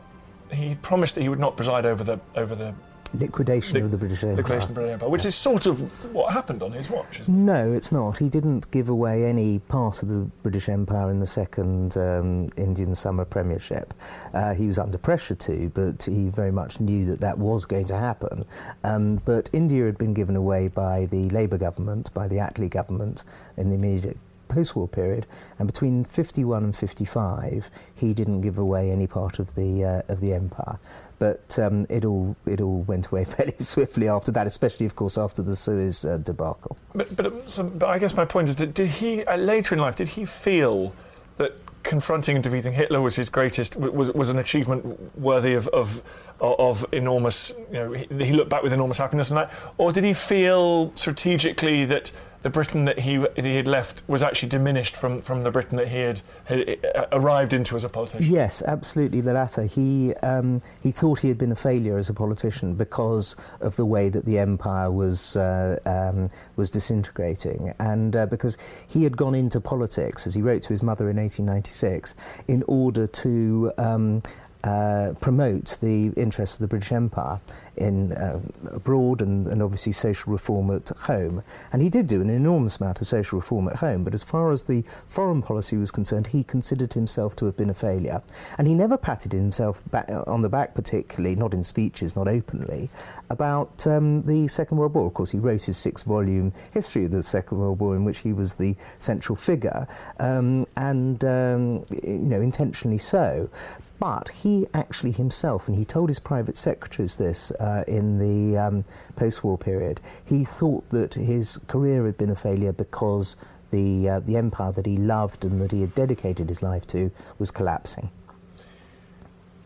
He 0.53 0.77
promised 0.77 1.15
that 1.17 1.23
he 1.23 1.29
would 1.29 1.41
not 1.41 1.57
preside 1.57 1.87
over 1.87 2.05
the 2.05 2.21
over 2.37 2.55
the 2.55 2.75
Liquidation 3.15 3.75
Lic- 3.75 3.85
of 3.85 3.91
the 3.93 3.97
British 3.97 4.25
Empire. 4.25 4.37
liquidation 4.39 4.63
of 4.63 4.69
the 4.69 4.75
British 4.75 4.93
Empire, 4.95 5.09
which 5.09 5.25
is 5.25 5.37
sort 5.37 5.67
of 5.67 6.13
what 6.13 6.33
happened 6.33 6.65
on 6.65 6.73
his 6.73 6.91
watch. 6.91 7.21
Isn't 7.21 7.33
it? 7.33 7.39
No, 7.39 7.73
it's 7.73 7.93
not. 7.93 8.19
He 8.19 8.29
didn't 8.29 8.69
give 8.73 8.89
away 8.89 9.25
any 9.25 9.61
part 9.61 10.03
of 10.03 10.09
the 10.09 10.21
British 10.43 10.69
Empire 10.69 11.11
in 11.11 11.21
the 11.21 11.27
second 11.27 11.97
um, 11.97 12.49
Indian 12.57 12.93
Summer 12.95 13.25
Premiership. 13.25 13.95
Uh, 14.33 14.55
he 14.55 14.67
was 14.67 14.79
under 14.81 14.99
pressure 14.99 15.37
to, 15.37 15.71
but 15.75 16.03
he 16.03 16.29
very 16.31 16.51
much 16.51 16.81
knew 16.81 17.05
that 17.05 17.21
that 17.21 17.39
was 17.39 17.65
going 17.65 17.85
to 17.87 17.97
happen. 17.97 18.45
Um, 18.83 19.23
but 19.25 19.49
India 19.53 19.85
had 19.87 19.97
been 19.97 20.13
given 20.15 20.35
away 20.35 20.67
by 20.67 21.07
the 21.07 21.29
Labour 21.31 21.59
government, 21.59 22.13
by 22.15 22.27
the 22.27 22.37
Attlee 22.37 22.69
government 22.71 23.23
in 23.57 23.69
the 23.69 23.77
immediate 23.77 24.19
post-war 24.49 24.89
period, 24.89 25.27
and 25.59 25.67
between 25.67 26.05
51 26.05 26.65
and 26.65 26.77
55, 26.77 27.71
he 27.95 28.15
didn't 28.15 28.41
give 28.41 28.59
away 28.59 28.91
any 28.91 29.07
part 29.07 29.39
of 29.39 29.55
the 29.55 29.85
uh, 29.85 30.13
of 30.13 30.21
the 30.21 30.33
empire. 30.33 30.79
But 31.19 31.59
um, 31.59 31.87
it 31.89 32.05
all 32.05 32.37
it 32.47 32.61
all 32.61 32.83
went 32.83 33.09
away 33.09 33.25
fairly 33.25 33.55
swiftly 33.59 34.09
after 34.09 34.33
that, 34.33 34.47
especially, 34.47 34.87
of 34.87 34.97
course, 34.97 35.17
after 35.17 35.43
the 35.43 35.57
Suez 35.57 36.05
uh, 36.05 36.19
debacle. 36.19 36.77
But 36.95 37.17
but, 37.17 37.51
so, 37.51 37.65
but 37.65 37.89
I 37.89 37.99
guess 37.99 38.15
my 38.15 38.25
point 38.25 38.49
is 38.49 38.57
that 38.57 38.75
did 38.75 38.89
he 38.89 39.25
uh, 39.25 39.37
later 39.37 39.75
in 39.75 39.81
life 39.81 39.97
did 39.97 40.09
he 40.09 40.25
feel 40.25 40.95
that 41.37 41.53
confronting 41.85 42.35
and 42.35 42.43
defeating 42.43 42.73
Hitler 42.73 43.01
was 43.01 43.15
his 43.15 43.29
greatest 43.29 43.77
was 43.77 44.11
was 44.13 44.31
an 44.31 44.39
achievement 44.39 45.19
worthy 45.19 45.55
of 45.55 45.69
of, 45.69 46.03
of 46.41 46.85
enormous 46.93 47.53
you 47.71 47.75
know 47.75 47.93
he, 47.93 48.07
he 48.25 48.33
looked 48.33 48.51
back 48.51 48.63
with 48.63 48.73
enormous 48.73 48.99
happiness 48.99 49.31
on 49.31 49.37
that 49.37 49.53
or 49.79 49.93
did 49.93 50.03
he 50.03 50.15
feel 50.15 50.91
strategically 50.97 51.85
that 51.85 52.11
the 52.45 52.51
Britain 52.51 52.85
that 52.85 53.01
he 53.01 53.25
he 53.37 53.57
had 53.57 53.67
left 53.67 54.03
was 54.07 54.23
actually 54.23 54.51
diminished 54.51 54.97
from, 54.97 55.23
from 55.23 55.43
the 55.45 55.51
Britain 55.51 55.79
that 55.79 55.89
he 55.89 55.97
had, 55.97 56.21
had 56.45 56.79
uh, 56.95 57.07
arrived 57.11 57.55
into 57.55 57.75
as 57.75 57.85
a 57.85 57.89
politician. 57.89 58.31
Yes, 58.31 58.63
absolutely 58.63 59.23
the 59.23 59.33
latter. 59.33 59.65
He 59.65 60.13
um, 60.17 60.61
he 60.83 60.91
thought 60.91 61.21
he 61.21 61.29
had 61.29 61.39
been 61.39 61.53
a 61.53 61.57
failure 61.57 61.97
as 61.97 62.11
a 62.11 62.15
politician 62.15 62.75
because 62.75 63.35
of 63.63 63.77
the 63.77 63.87
way 63.87 64.11
that 64.11 64.27
the 64.27 64.39
empire 64.39 64.91
was 64.91 65.37
uh, 65.37 65.79
um, 65.87 66.29
was 66.55 66.71
disintegrating, 66.71 67.73
and 67.79 68.15
uh, 68.15 68.27
because 68.27 68.59
he 68.87 69.05
had 69.05 69.17
gone 69.17 69.35
into 69.35 69.59
politics, 69.59 70.27
as 70.27 70.35
he 70.35 70.43
wrote 70.43 70.61
to 70.65 70.69
his 70.69 70.83
mother 70.83 71.09
in 71.09 71.17
1896, 71.17 72.15
in 72.47 72.63
order 72.69 73.07
to. 73.07 73.73
Um, 73.79 74.23
uh, 74.65 75.13
promote 75.21 75.77
the 75.81 76.07
interests 76.17 76.57
of 76.57 76.63
the 76.63 76.67
British 76.67 76.91
Empire 76.91 77.39
in 77.77 78.13
uh, 78.13 78.41
abroad 78.73 79.21
and, 79.21 79.47
and 79.47 79.63
obviously 79.63 79.93
social 79.93 80.33
reform 80.33 80.71
at 80.71 80.89
home. 80.89 81.43
And 81.73 81.83
he 81.83 81.91
did 81.91 82.07
do 82.07 82.23
an 82.23 82.31
enormous 82.31 82.81
amount 82.81 83.01
of 83.03 83.07
social 83.07 83.39
reform 83.39 83.69
at 83.69 83.77
home, 83.77 84.05
but 84.05 84.15
as 84.15 84.25
far 84.25 84.53
as 84.53 84.65
the 84.65 84.83
foreign 85.07 85.43
policy 85.43 85.77
was 85.77 85.91
concerned, 85.91 86.29
he 86.29 86.43
considered 86.43 86.95
himself 86.95 87.37
to 87.37 87.45
have 87.47 87.57
been 87.59 87.69
a 87.69 87.75
failure. 87.75 88.23
And 88.57 88.67
he 88.67 88.75
never 88.75 88.97
patted 88.97 89.33
himself 89.33 89.83
on 90.27 90.41
the 90.41 90.49
back, 90.49 90.75
particularly, 90.75 91.37
not 91.37 91.53
in 91.53 91.63
speeches, 91.63 92.17
not 92.17 92.27
openly, 92.27 92.89
about 93.29 93.87
um, 93.87 94.23
the 94.23 94.49
Second 94.49 94.79
World 94.79 94.95
War. 94.95 95.07
Of 95.07 95.15
course, 95.15 95.31
he 95.31 95.39
wrote 95.39 95.63
his 95.63 95.77
six 95.77 96.05
volume 96.05 96.53
history 96.73 97.05
of 97.05 97.11
the 97.11 97.23
Second 97.23 97.59
World 97.59 97.81
War, 97.81 97.97
in 97.97 98.05
which 98.05 98.21
he 98.21 98.33
was 98.33 98.57
the 98.57 98.77
central 98.99 99.37
figure, 99.37 99.87
um, 100.19 100.67
and 100.77 101.23
um, 101.25 101.85
you 102.03 102.31
know, 102.31 102.41
intentionally 102.41 102.99
so. 102.99 103.51
But 103.99 104.31
he 104.31 104.67
actually 104.75 105.13
himself, 105.13 105.69
and 105.69 105.77
he 105.77 105.85
told 105.85 106.09
his 106.09 106.19
private 106.19 106.57
secretaries 106.57 107.17
this 107.17 107.51
uh, 107.53 107.85
in 107.87 108.19
the 108.19 108.59
um, 108.59 108.85
post 109.17 109.45
war 109.45 109.57
period, 109.57 110.01
he 110.25 110.45
thought 110.45 110.89
that 110.91 111.15
his 111.15 111.59
career 111.69 112.05
had 112.07 112.19
been 112.19 112.31
a 112.31 112.37
failure 112.37 112.73
because 112.73 113.37
the, 113.71 114.09
uh, 114.09 114.21
the 114.21 114.37
empire 114.37 114.73
that 114.73 114.87
he 114.87 114.97
loved 114.97 115.45
and 115.45 115.61
that 115.63 115.73
he 115.73 115.81
had 115.81 115.95
dedicated 115.95 116.49
his 116.49 116.63
life 116.63 116.87
to 116.89 117.11
was 117.39 117.51
collapsing. 117.51 118.11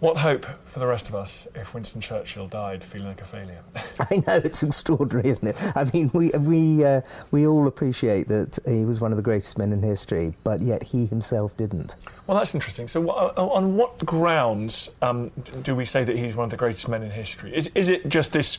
What 0.01 0.19
hope 0.19 0.47
for 0.65 0.79
the 0.79 0.87
rest 0.87 1.09
of 1.09 1.17
us 1.17 1.49
if 1.57 1.75
Winston 1.75 2.01
Churchill 2.01 2.47
died 2.47 2.85
feeling 2.85 3.09
like 3.09 3.21
a 3.21 3.25
failure? 3.25 3.65
I 3.99 4.23
know 4.27 4.37
it's 4.45 4.63
extraordinary, 4.63 5.29
isn't 5.29 5.49
it? 5.49 5.57
I 5.75 5.91
mean, 5.93 6.09
we 6.15 6.31
we 6.31 6.85
uh, 6.85 7.01
we 7.33 7.49
all 7.49 7.67
appreciate 7.67 8.29
that 8.29 8.61
he 8.65 8.85
was 8.85 9.01
one 9.01 9.11
of 9.11 9.17
the 9.17 9.23
greatest 9.23 9.59
men 9.59 9.73
in 9.73 9.83
history, 9.83 10.37
but 10.45 10.61
yet 10.61 10.85
he 10.85 11.07
himself 11.07 11.57
didn't. 11.57 11.97
Well, 12.29 12.39
that's 12.39 12.55
interesting. 12.55 12.87
So, 12.87 13.09
uh, 13.09 13.33
on 13.37 13.77
what 13.77 13.99
grounds 14.07 14.91
um, 15.03 15.33
do 15.65 15.75
we 15.75 15.85
say 15.85 16.05
that 16.05 16.17
he's 16.17 16.37
one 16.37 16.45
of 16.45 16.51
the 16.53 16.57
greatest 16.57 16.89
men 16.89 17.03
in 17.03 17.11
history? 17.11 17.53
Is, 17.53 17.67
is 17.75 17.89
it 17.89 18.09
just 18.09 18.33
this 18.33 18.59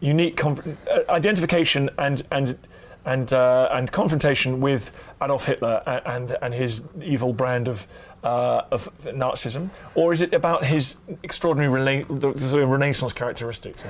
unique 0.00 0.44
uh, 0.44 0.54
identification 1.08 1.88
and 1.96 2.22
and 2.30 2.58
and 3.04 3.32
uh, 3.32 3.68
and 3.72 3.90
confrontation 3.92 4.60
with 4.60 4.90
Adolf 5.22 5.44
Hitler 5.46 5.82
a- 5.86 6.08
and 6.08 6.36
and 6.42 6.54
his 6.54 6.82
evil 7.02 7.32
brand 7.32 7.68
of 7.68 7.86
uh, 8.22 8.62
of 8.70 8.88
Nazism, 9.04 9.68
or 9.94 10.14
is 10.14 10.22
it 10.22 10.32
about 10.32 10.64
his 10.64 10.96
extraordinary 11.22 11.70
rela- 11.70 12.20
the, 12.20 12.32
the 12.32 12.66
Renaissance 12.66 13.12
characteristics? 13.12 13.86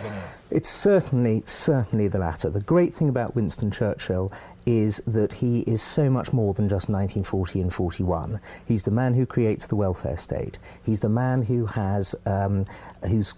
It's 0.51 0.69
certainly, 0.69 1.45
certainly 1.47 2.09
the 2.09 2.19
latter. 2.19 2.51
The 2.51 2.61
great 2.61 2.93
thing 2.95 3.09
about 3.09 3.37
Winston 3.37 3.71
Churchill 3.71 4.33
is 4.67 4.97
that 5.07 5.35
he 5.35 5.61
is 5.61 5.81
so 5.83 6.11
much 6.11 6.33
more 6.33 6.53
than 6.55 6.69
just 6.69 6.89
1940 6.89 7.61
and 7.61 7.73
41. 7.73 8.41
He's 8.67 8.83
the 8.83 8.91
man 8.91 9.15
who 9.15 9.25
creates 9.25 9.67
the 9.69 9.77
welfare 9.77 10.17
state. 10.17 10.59
He's 10.83 10.99
the 11.01 11.09
man 11.09 11.43
who 11.43 11.67
has, 11.67 12.17
um, 12.27 12.65
who's 13.09 13.35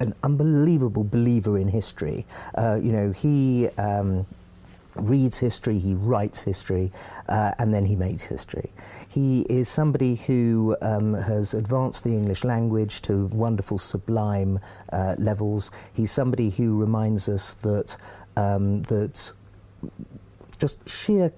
an 0.00 0.14
unbelievable 0.22 1.04
believer 1.04 1.56
in 1.58 1.68
history. 1.68 2.26
Uh, 2.54 2.74
you 2.74 2.92
know, 2.92 3.12
he. 3.12 3.68
Um, 3.78 4.26
reads 5.00 5.38
history, 5.38 5.78
he 5.78 5.94
writes 5.94 6.42
history, 6.42 6.92
uh, 7.28 7.52
and 7.58 7.72
then 7.72 7.84
he 7.84 7.96
makes 7.96 8.22
history. 8.22 8.70
He 9.08 9.42
is 9.42 9.68
somebody 9.68 10.16
who 10.16 10.76
um, 10.82 11.14
has 11.14 11.54
advanced 11.54 12.04
the 12.04 12.10
English 12.10 12.44
language 12.44 13.02
to 13.02 13.26
wonderful, 13.26 13.78
sublime 13.78 14.60
uh, 14.92 15.16
levels. 15.18 15.70
He's 15.92 16.10
somebody 16.10 16.50
who 16.50 16.78
reminds 16.78 17.28
us 17.28 17.54
that 17.54 17.96
um, 18.36 18.82
that 18.82 19.32
just 20.58 20.88
sheer 20.88 21.32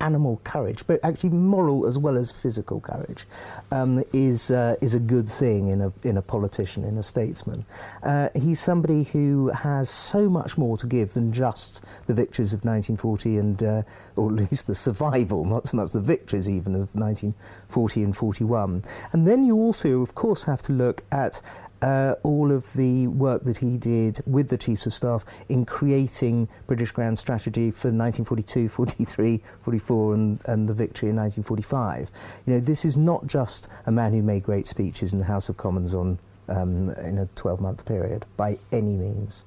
animal 0.00 0.40
courage, 0.44 0.86
but 0.86 1.00
actually 1.02 1.30
moral 1.30 1.86
as 1.86 1.98
well 1.98 2.16
as 2.16 2.30
physical 2.30 2.80
courage, 2.80 3.26
um, 3.70 4.02
is 4.12 4.50
uh, 4.50 4.76
is 4.80 4.94
a 4.94 5.00
good 5.00 5.28
thing 5.28 5.68
in 5.68 5.80
a 5.80 5.92
in 6.02 6.16
a 6.16 6.22
politician, 6.22 6.84
in 6.84 6.98
a 6.98 7.02
statesman. 7.02 7.64
Uh, 8.02 8.28
he's 8.34 8.60
somebody 8.60 9.04
who 9.04 9.48
has 9.48 9.88
so 9.90 10.28
much 10.28 10.58
more 10.58 10.76
to 10.76 10.86
give 10.86 11.14
than 11.14 11.32
just 11.32 11.84
the 12.06 12.14
victories 12.14 12.52
of 12.52 12.64
1940 12.64 13.38
and, 13.38 13.62
uh, 13.62 13.82
or 14.16 14.28
at 14.28 14.36
least 14.50 14.66
the 14.66 14.74
survival, 14.74 15.44
not 15.44 15.66
so 15.66 15.76
much 15.76 15.92
the 15.92 16.00
victories 16.00 16.48
even 16.48 16.74
of 16.74 16.94
1940 16.94 18.02
and 18.02 18.16
41. 18.16 18.82
And 19.12 19.26
then 19.26 19.44
you 19.44 19.56
also, 19.56 20.02
of 20.02 20.14
course, 20.14 20.44
have 20.44 20.62
to 20.62 20.72
look 20.72 21.02
at 21.10 21.40
uh, 21.82 22.14
all 22.22 22.50
of 22.52 22.72
the 22.72 23.06
work 23.08 23.44
that 23.44 23.58
he 23.58 23.76
did 23.76 24.18
with 24.26 24.48
the 24.48 24.56
Chiefs 24.58 24.86
of 24.86 24.94
Staff 24.94 25.24
in 25.48 25.64
creating 25.66 26.48
British 26.66 26.90
Grand 26.92 27.18
Strategy 27.18 27.70
for 27.70 27.88
1942, 27.88 28.68
43, 28.68 29.42
44, 29.62 30.14
and, 30.14 30.40
and 30.46 30.68
the 30.68 30.74
victory 30.74 31.10
in 31.10 31.16
1945. 31.16 32.10
You 32.46 32.54
know, 32.54 32.60
this 32.60 32.84
is 32.84 32.96
not 32.96 33.26
just 33.26 33.68
a 33.86 33.92
man 33.92 34.12
who 34.12 34.22
made 34.22 34.42
great 34.42 34.66
speeches 34.66 35.12
in 35.12 35.18
the 35.18 35.26
House 35.26 35.48
of 35.48 35.56
Commons 35.56 35.94
on 35.94 36.18
um, 36.48 36.90
in 36.90 37.18
a 37.18 37.26
12-month 37.26 37.84
period 37.86 38.24
by 38.36 38.58
any 38.72 38.96
means. 38.96 39.44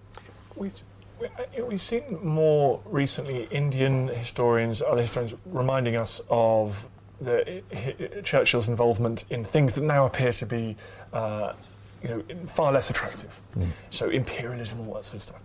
We've, 0.56 0.74
we- 1.20 1.28
uh, 1.28 1.66
we've 1.66 1.82
seen 1.82 2.20
more 2.24 2.82
recently 2.86 3.46
Indian 3.52 4.08
historians, 4.10 4.82
other 4.82 5.02
historians, 5.02 5.34
reminding 5.46 5.96
us 5.96 6.22
of 6.30 6.88
the, 7.22 7.62
hi- 7.74 8.22
Churchill's 8.22 8.70
involvement 8.70 9.26
in 9.30 9.44
things 9.44 9.74
that 9.74 9.82
now 9.84 10.06
appear 10.06 10.32
to 10.34 10.46
be, 10.46 10.76
uh, 11.14 11.54
you 12.04 12.10
know, 12.10 12.24
far 12.48 12.72
less 12.72 12.90
attractive. 12.90 13.42
Mm. 13.58 13.68
So 13.92 14.10
imperialism, 14.10 14.88
all 14.88 14.96
that 14.96 15.06
sort 15.06 15.16
of 15.16 15.22
stuff. 15.24 15.42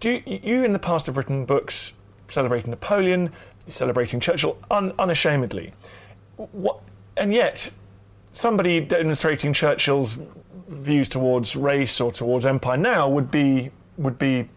do 0.00 0.20
you, 0.26 0.40
you 0.42 0.64
in 0.64 0.72
the 0.72 0.78
past 0.78 1.06
have 1.06 1.16
written 1.16 1.44
books 1.44 1.94
celebrating 2.30 2.70
Napoleon, 2.70 3.32
celebrating 3.68 4.20
Churchill 4.20 4.56
un, 4.70 4.92
unashamedly. 4.98 5.72
What, 6.36 6.80
and 7.16 7.32
yet, 7.32 7.70
somebody 8.32 8.80
demonstrating 8.80 9.52
Churchill's 9.52 10.18
views 10.68 11.08
towards 11.08 11.56
race 11.56 12.00
or 12.00 12.12
towards 12.12 12.46
empire 12.46 12.76
now 12.76 13.08
would 13.08 13.30
be 13.30 13.70
would 13.98 14.18
be 14.18 14.48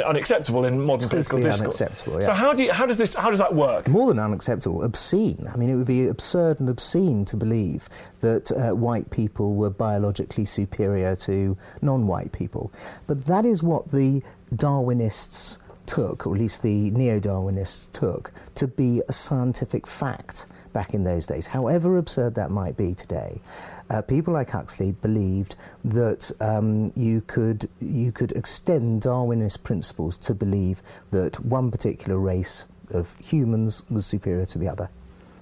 unacceptable 0.00 0.64
in 0.64 0.80
modern 0.80 1.08
political 1.08 1.38
discourse. 1.40 1.80
Unacceptable, 1.80 2.20
yeah. 2.20 2.26
So 2.26 2.32
how 2.32 2.52
do 2.52 2.64
you, 2.64 2.72
how 2.72 2.86
does 2.86 2.96
this 2.96 3.14
how 3.14 3.30
does 3.30 3.38
that 3.38 3.54
work? 3.54 3.88
More 3.88 4.08
than 4.08 4.18
unacceptable, 4.18 4.82
obscene. 4.82 5.48
I 5.52 5.56
mean, 5.56 5.68
it 5.68 5.76
would 5.76 5.86
be 5.86 6.06
absurd 6.06 6.60
and 6.60 6.68
obscene 6.68 7.24
to 7.26 7.36
believe 7.36 7.88
that 8.20 8.50
uh, 8.52 8.74
white 8.74 9.10
people 9.10 9.54
were 9.54 9.70
biologically 9.70 10.44
superior 10.44 11.16
to 11.16 11.56
non-white 11.80 12.32
people. 12.32 12.72
But 13.06 13.26
that 13.26 13.44
is 13.44 13.62
what 13.62 13.90
the 13.90 14.22
Darwinists 14.54 15.58
took, 15.86 16.26
or 16.26 16.34
at 16.34 16.40
least 16.40 16.62
the 16.62 16.90
neo 16.92 17.18
Darwinists 17.18 17.90
took, 17.90 18.32
to 18.54 18.66
be 18.66 19.02
a 19.08 19.12
scientific 19.12 19.86
fact 19.86 20.46
back 20.72 20.94
in 20.94 21.04
those 21.04 21.26
days, 21.26 21.48
however 21.48 21.98
absurd 21.98 22.34
that 22.36 22.50
might 22.50 22.76
be 22.76 22.94
today. 22.94 23.40
Uh, 23.92 24.00
people 24.00 24.32
like 24.32 24.48
Huxley 24.50 24.92
believed 24.92 25.54
that 25.84 26.30
um, 26.40 26.92
you 26.96 27.20
could 27.26 27.68
you 27.78 28.10
could 28.10 28.32
extend 28.32 29.02
Darwinist 29.02 29.62
principles 29.62 30.16
to 30.18 30.34
believe 30.34 30.82
that 31.10 31.38
one 31.44 31.70
particular 31.70 32.18
race 32.18 32.64
of 32.90 33.14
humans 33.18 33.82
was 33.90 34.06
superior 34.06 34.46
to 34.46 34.58
the 34.58 34.68
other. 34.68 34.88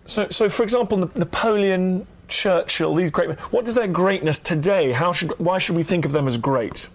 So, 0.06 0.28
so 0.30 0.48
for 0.48 0.64
example, 0.64 0.98
Napoleon, 1.14 2.06
Churchill, 2.26 2.94
these 2.96 3.12
great. 3.12 3.28
men. 3.28 3.38
What 3.52 3.68
is 3.68 3.74
their 3.74 3.86
greatness 3.86 4.40
today? 4.40 4.90
How 4.90 5.12
should 5.12 5.38
why 5.38 5.58
should 5.58 5.76
we 5.76 5.84
think 5.84 6.04
of 6.04 6.10
them 6.10 6.26
as 6.26 6.36
great? 6.36 6.88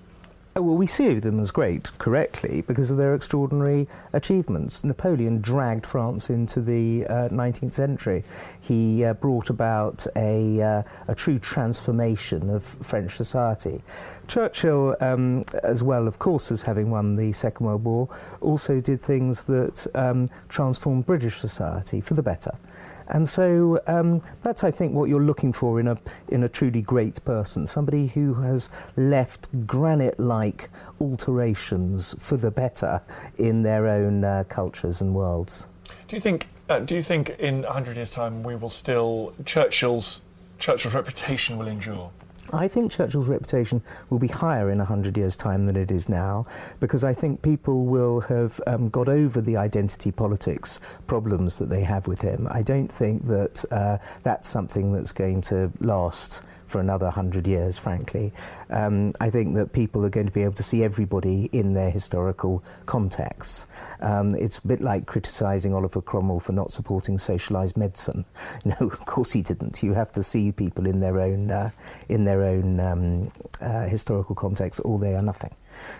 Oh, 0.57 0.61
well, 0.61 0.77
we 0.77 0.87
see 0.87 1.19
them 1.19 1.41
as 1.41 1.51
great, 1.51 1.91
correctly, 1.97 2.61
because 2.61 2.89
of 2.89 2.95
their 2.95 3.13
extraordinary 3.13 3.89
achievements. 4.13 4.85
Napoleon 4.85 5.41
dragged 5.41 5.85
France 5.85 6.29
into 6.29 6.61
the 6.61 7.05
uh, 7.07 7.27
19th 7.27 7.73
century. 7.73 8.23
He 8.61 9.03
uh, 9.03 9.15
brought 9.15 9.49
about 9.49 10.07
a, 10.15 10.61
uh, 10.61 10.83
a 11.09 11.13
true 11.13 11.39
transformation 11.39 12.49
of 12.49 12.63
French 12.63 13.11
society. 13.11 13.81
Churchill, 14.29 14.95
um, 15.01 15.43
as 15.61 15.83
well, 15.83 16.07
of 16.07 16.19
course, 16.19 16.49
as 16.53 16.61
having 16.61 16.89
won 16.89 17.17
the 17.17 17.33
Second 17.33 17.65
World 17.65 17.83
War, 17.83 18.07
also 18.39 18.79
did 18.79 19.01
things 19.01 19.43
that 19.43 19.85
um, 19.93 20.29
transformed 20.47 21.05
British 21.05 21.35
society 21.35 21.99
for 21.99 22.13
the 22.13 22.23
better. 22.23 22.57
And 23.07 23.27
so 23.27 23.81
um, 23.87 24.21
that's, 24.41 24.63
I 24.63 24.71
think, 24.71 24.93
what 24.93 25.09
you're 25.09 25.21
looking 25.21 25.53
for 25.53 25.79
in 25.79 25.87
a, 25.87 25.97
in 26.27 26.43
a 26.43 26.49
truly 26.49 26.81
great 26.81 27.23
person 27.25 27.67
somebody 27.67 28.07
who 28.07 28.35
has 28.35 28.69
left 28.95 29.67
granite 29.67 30.19
like 30.19 30.69
alterations 30.99 32.15
for 32.19 32.37
the 32.37 32.51
better 32.51 33.01
in 33.37 33.63
their 33.63 33.87
own 33.87 34.23
uh, 34.23 34.43
cultures 34.49 35.01
and 35.01 35.13
worlds. 35.13 35.67
Do 36.07 36.15
you 36.15 36.21
think, 36.21 36.47
uh, 36.69 36.79
do 36.79 36.95
you 36.95 37.01
think 37.01 37.29
in 37.39 37.63
100 37.63 37.95
years' 37.95 38.11
time 38.11 38.43
we 38.43 38.55
will 38.55 38.69
still, 38.69 39.33
Churchill's, 39.45 40.21
Churchill's 40.59 40.95
reputation 40.95 41.57
will 41.57 41.67
endure? 41.67 42.11
I 42.53 42.67
think 42.67 42.91
Churchill's 42.91 43.27
reputation 43.27 43.81
will 44.09 44.19
be 44.19 44.27
higher 44.27 44.69
in 44.69 44.77
100 44.77 45.17
years' 45.17 45.35
time 45.35 45.65
than 45.65 45.75
it 45.75 45.91
is 45.91 46.07
now 46.07 46.45
because 46.79 47.03
I 47.03 47.13
think 47.13 47.41
people 47.41 47.85
will 47.85 48.21
have 48.21 48.61
um, 48.67 48.89
got 48.89 49.09
over 49.09 49.41
the 49.41 49.57
identity 49.57 50.11
politics 50.11 50.79
problems 51.07 51.57
that 51.57 51.69
they 51.69 51.81
have 51.81 52.07
with 52.07 52.21
him. 52.21 52.47
I 52.51 52.61
don't 52.61 52.91
think 52.91 53.25
that 53.27 53.65
uh, 53.71 53.97
that's 54.23 54.47
something 54.47 54.93
that's 54.93 55.11
going 55.11 55.41
to 55.41 55.71
last 55.79 56.43
for 56.67 56.79
another 56.79 57.09
hundred 57.09 57.47
years, 57.47 57.77
frankly. 57.77 58.33
Um, 58.69 59.13
I 59.19 59.29
think 59.29 59.55
that 59.55 59.73
people 59.73 60.05
are 60.05 60.09
going 60.09 60.25
to 60.25 60.31
be 60.31 60.43
able 60.43 60.53
to 60.55 60.63
see 60.63 60.83
everybody 60.83 61.49
in 61.51 61.73
their 61.73 61.89
historical 61.89 62.63
contexts. 62.85 63.67
Um, 64.01 64.35
it's 64.35 64.57
a 64.57 64.67
bit 64.67 64.81
like 64.81 65.05
criticising 65.05 65.73
Oliver 65.73 66.01
Cromwell 66.01 66.39
for 66.39 66.53
not 66.53 66.71
supporting 66.71 67.17
socialised 67.17 67.77
medicine. 67.77 68.25
No, 68.65 68.87
of 68.87 69.05
course 69.05 69.31
he 69.33 69.41
didn't. 69.43 69.83
You 69.83 69.93
have 69.93 70.11
to 70.13 70.23
see 70.23 70.51
people 70.51 70.87
in 70.87 70.99
their 70.99 71.19
own 71.19 71.51
uh, 71.51 71.69
in 72.09 72.25
their 72.25 72.43
own 72.43 72.79
um, 72.79 73.31
uh, 73.61 73.87
historical 73.87 74.35
context, 74.35 74.81
or 74.83 74.97
they 74.97 75.13
are 75.13 75.21
nothing. 75.21 75.51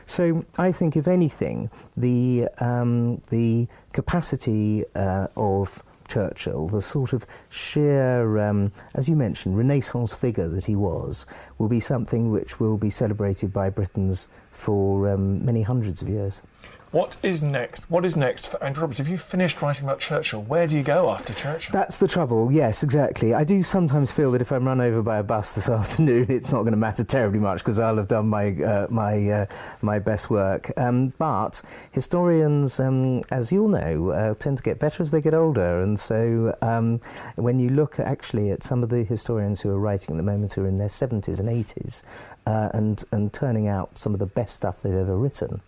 So 0.06 0.46
I 0.58 0.72
think, 0.72 0.96
if 0.96 1.08
anything, 1.08 1.70
the 1.96 2.48
um, 2.60 3.22
the 3.30 3.68
capacity 3.94 4.84
uh, 4.96 5.28
of 5.36 5.84
Churchill, 6.08 6.68
the 6.68 6.82
sort 6.82 7.14
of 7.14 7.26
sheer, 7.50 8.38
um, 8.40 8.72
as 8.94 9.10
you 9.10 9.16
mentioned, 9.16 9.58
Renaissance 9.58 10.14
figure 10.14 10.48
that 10.48 10.66
he 10.66 10.76
was, 10.76 11.26
will 11.58 11.70
be 11.70 11.80
something 11.80 12.32
which 12.32 12.60
will 12.60 12.78
be 12.78 12.90
celebrated 12.90 13.52
by 13.52 13.70
Britons 13.70 14.28
for 14.52 15.10
um, 15.10 15.44
many 15.44 15.62
hundreds 15.62 16.02
of 16.02 16.10
years. 16.10 16.42
What 16.96 17.18
is 17.22 17.44
next? 17.44 17.92
What 17.92 18.06
is 18.06 18.16
next 18.16 18.48
for 18.48 18.64
Andrew 18.64 18.84
Roberts? 18.84 19.00
Have 19.00 19.10
you 19.10 19.18
finished 19.18 19.62
writing 19.62 19.84
about 19.84 20.00
Churchill? 20.00 20.42
Where 20.44 20.66
do 20.66 20.78
you 20.78 20.82
go 20.82 21.12
after 21.12 21.34
Churchill? 21.34 21.74
That's 21.74 21.98
the 21.98 22.08
trouble, 22.08 22.54
yes, 22.54 22.84
exactly. 22.84 23.34
I 23.34 23.44
do 23.44 23.64
sometimes 23.64 24.12
feel 24.12 24.32
that 24.32 24.42
if 24.42 24.50
I'm 24.50 24.66
run 24.66 24.80
over 24.80 25.02
by 25.02 25.18
a 25.18 25.24
bus 25.24 25.56
this 25.56 25.68
afternoon, 25.80 26.28
it's 26.30 26.54
not 26.54 26.62
going 26.62 26.72
to 26.72 26.78
matter 26.78 27.04
terribly 27.04 27.40
much 27.40 27.58
because 27.58 27.80
I'll 27.80 27.98
have 27.98 28.08
done 28.08 28.30
my, 28.30 28.52
uh, 28.52 28.88
my, 28.90 29.30
uh, 29.30 29.46
my 29.82 30.00
best 30.00 30.30
work. 30.30 30.72
Um, 30.78 31.10
but 31.18 31.62
historians, 31.92 32.80
um, 32.80 33.24
as 33.30 33.52
you'll 33.52 33.68
know, 33.68 34.12
uh, 34.12 34.34
tend 34.36 34.60
to 34.60 34.64
get 34.64 34.80
better 34.80 35.04
as 35.04 35.12
they 35.12 35.20
get 35.20 35.34
older. 35.34 35.82
And 35.82 36.00
so 36.00 36.56
um, 36.62 37.02
when 37.36 37.60
you 37.60 37.68
look 37.72 38.00
actually 38.00 38.52
at 38.52 38.64
some 38.64 38.84
of 38.84 38.90
the 38.90 39.04
historians 39.04 39.60
who 39.60 39.70
are 39.70 39.80
writing 39.80 40.16
at 40.16 40.18
the 40.18 40.24
moment 40.24 40.54
who 40.54 40.64
are 40.64 40.68
in 40.70 40.78
their 40.78 40.88
70s 40.88 41.42
and 41.42 41.50
80s 41.50 42.04
uh, 42.46 42.70
and, 42.74 43.04
and 43.12 43.34
turning 43.34 43.68
out 43.68 43.98
some 43.98 44.14
of 44.14 44.20
the 44.20 44.26
best 44.26 44.56
stuff 44.56 44.82
they've 44.82 44.94
ever 44.94 45.18
written, 45.18 45.60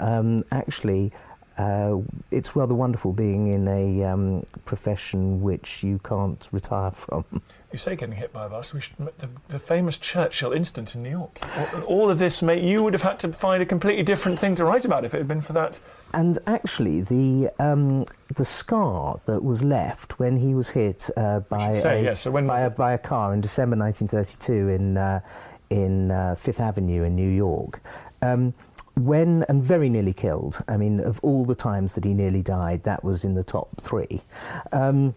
um, 0.00 0.44
actually, 0.72 1.12
uh, 1.58 1.98
it's 2.30 2.56
rather 2.56 2.74
wonderful 2.74 3.12
being 3.12 3.48
in 3.48 3.68
a 3.68 4.04
um, 4.04 4.46
profession 4.64 5.42
which 5.42 5.84
you 5.84 5.98
can't 5.98 6.48
retire 6.50 6.90
from. 6.90 7.26
You 7.70 7.78
say 7.78 7.94
getting 7.94 8.14
hit 8.14 8.32
by 8.32 8.46
a 8.46 8.48
bus. 8.48 8.74
Should, 8.78 8.96
the, 9.18 9.28
the, 9.48 9.58
famous 9.58 9.98
Churchill 9.98 10.52
incident 10.52 10.94
in 10.94 11.02
New 11.02 11.10
York. 11.10 11.38
All, 11.58 11.82
all 11.82 12.10
of 12.10 12.18
this, 12.18 12.40
mate, 12.40 12.62
you 12.62 12.82
would 12.82 12.94
have 12.94 13.02
had 13.02 13.20
to 13.20 13.28
find 13.28 13.62
a 13.62 13.66
completely 13.66 14.02
different 14.02 14.38
thing 14.38 14.54
to 14.54 14.64
write 14.64 14.86
about 14.86 15.04
if 15.04 15.12
it 15.12 15.18
had 15.18 15.28
been 15.28 15.42
for 15.42 15.52
that. 15.52 15.78
And 16.14 16.38
actually, 16.46 17.02
the 17.02 17.50
um, 17.58 18.06
the 18.34 18.46
scar 18.46 19.20
that 19.26 19.42
was 19.44 19.62
left 19.62 20.18
when 20.18 20.38
he 20.38 20.54
was 20.54 20.70
hit 20.70 21.10
uh, 21.18 21.40
by, 21.40 21.74
say, 21.74 22.00
a, 22.00 22.04
yeah, 22.04 22.14
so 22.14 22.32
by, 22.32 22.60
a, 22.60 22.70
by, 22.70 22.92
a, 22.94 22.98
car 22.98 23.34
in 23.34 23.42
December 23.42 23.76
1932 23.76 24.68
in 24.68 24.96
uh, 24.96 25.20
in 25.68 26.10
uh, 26.10 26.34
Fifth 26.34 26.60
Avenue 26.60 27.02
in 27.02 27.14
New 27.14 27.30
York. 27.30 27.82
Um, 28.22 28.54
when 28.94 29.44
and 29.48 29.62
very 29.62 29.88
nearly 29.88 30.12
killed. 30.12 30.62
I 30.68 30.76
mean, 30.76 31.00
of 31.00 31.20
all 31.22 31.44
the 31.44 31.54
times 31.54 31.94
that 31.94 32.04
he 32.04 32.14
nearly 32.14 32.42
died, 32.42 32.84
that 32.84 33.02
was 33.02 33.24
in 33.24 33.34
the 33.34 33.44
top 33.44 33.80
three. 33.80 34.22
Um, 34.70 35.14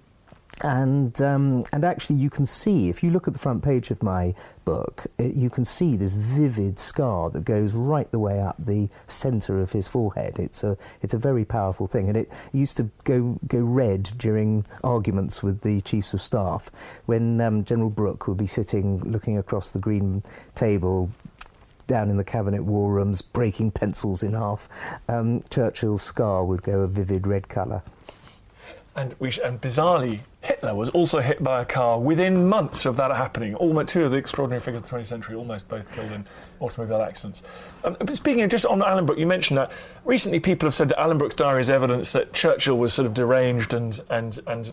and 0.62 1.22
um, 1.22 1.64
and 1.74 1.84
actually, 1.84 2.16
you 2.16 2.30
can 2.30 2.46
see 2.46 2.88
if 2.88 3.04
you 3.04 3.12
look 3.12 3.28
at 3.28 3.34
the 3.34 3.40
front 3.40 3.62
page 3.62 3.92
of 3.92 4.02
my 4.02 4.34
book, 4.64 5.06
it, 5.18 5.36
you 5.36 5.50
can 5.50 5.66
see 5.66 5.98
this 5.98 6.14
vivid 6.14 6.80
scar 6.80 7.30
that 7.32 7.44
goes 7.44 7.74
right 7.74 8.10
the 8.12 8.20
way 8.20 8.40
up 8.40 8.56
the 8.58 8.88
centre 9.06 9.60
of 9.62 9.74
his 9.74 9.90
forehead. 9.90 10.40
It's 10.40 10.64
a 10.64 10.78
it's 11.02 11.14
a 11.14 11.18
very 11.18 11.44
powerful 11.44 11.88
thing, 11.88 12.08
and 12.08 12.18
it 12.18 12.32
used 12.54 12.78
to 12.78 12.90
go 13.04 13.38
go 13.48 13.60
red 13.60 14.04
during 14.18 14.66
arguments 14.82 15.44
with 15.44 15.60
the 15.60 15.82
chiefs 15.82 16.14
of 16.14 16.22
staff 16.22 16.72
when 17.06 17.42
um, 17.42 17.66
General 17.66 17.90
Brooke 17.90 18.26
would 18.26 18.38
be 18.38 18.48
sitting 18.48 19.00
looking 19.00 19.38
across 19.38 19.72
the 19.72 19.80
green 19.80 20.24
table 20.54 21.12
down 21.88 22.10
in 22.10 22.18
the 22.18 22.24
cabinet 22.24 22.64
war 22.64 22.92
rooms, 22.92 23.22
breaking 23.22 23.72
pencils 23.72 24.24
in 24.24 24.34
half, 24.34 24.68
um, 25.08 25.44
Churchill's 25.50 26.02
scar 26.02 26.46
would 26.46 26.64
go 26.64 26.82
a 26.82 26.88
vivid 26.88 27.28
red 27.28 27.48
colour. 27.48 27.84
And, 28.96 29.14
sh- 29.30 29.40
and 29.44 29.60
bizarrely, 29.60 30.20
Hitler 30.40 30.74
was 30.74 30.90
also 30.92 31.20
hit 31.20 31.44
by 31.44 31.62
a 31.62 31.66
car 31.66 32.00
within 32.00 32.48
months 32.48 32.86
of 32.86 32.96
that 32.96 33.12
happening. 33.12 33.54
Almost 33.56 33.90
two 33.90 34.06
of 34.06 34.12
the 34.12 34.18
extraordinary 34.18 34.62
figures 34.62 34.82
of 34.82 34.90
the 34.90 34.96
20th 34.96 35.06
century, 35.08 35.36
almost 35.36 35.68
both 35.68 35.92
killed 35.92 36.14
in 36.14 36.26
automobile 36.62 37.02
accidents. 37.02 37.44
Um, 37.84 37.98
speaking 38.14 38.44
of 38.44 38.50
just 38.50 38.66
on 38.66 38.82
Alan 38.82 39.06
Brooke, 39.06 39.20
you 39.20 39.28
mentioned 39.28 39.58
that 39.58 39.74
recently 40.06 40.40
people 40.40 40.68
have 40.68 40.74
said 40.74 40.90
that 40.90 41.00
Alan 41.00 41.18
Brooke's 41.18 41.36
diary 41.36 41.60
is 41.60 41.70
evidence 41.70 42.14
that 42.14 42.32
Churchill 42.32 42.78
was 42.78 42.94
sort 42.94 43.06
of 43.06 43.14
deranged 43.14 43.74
and 43.74 44.00
and 44.10 44.40
and 44.48 44.72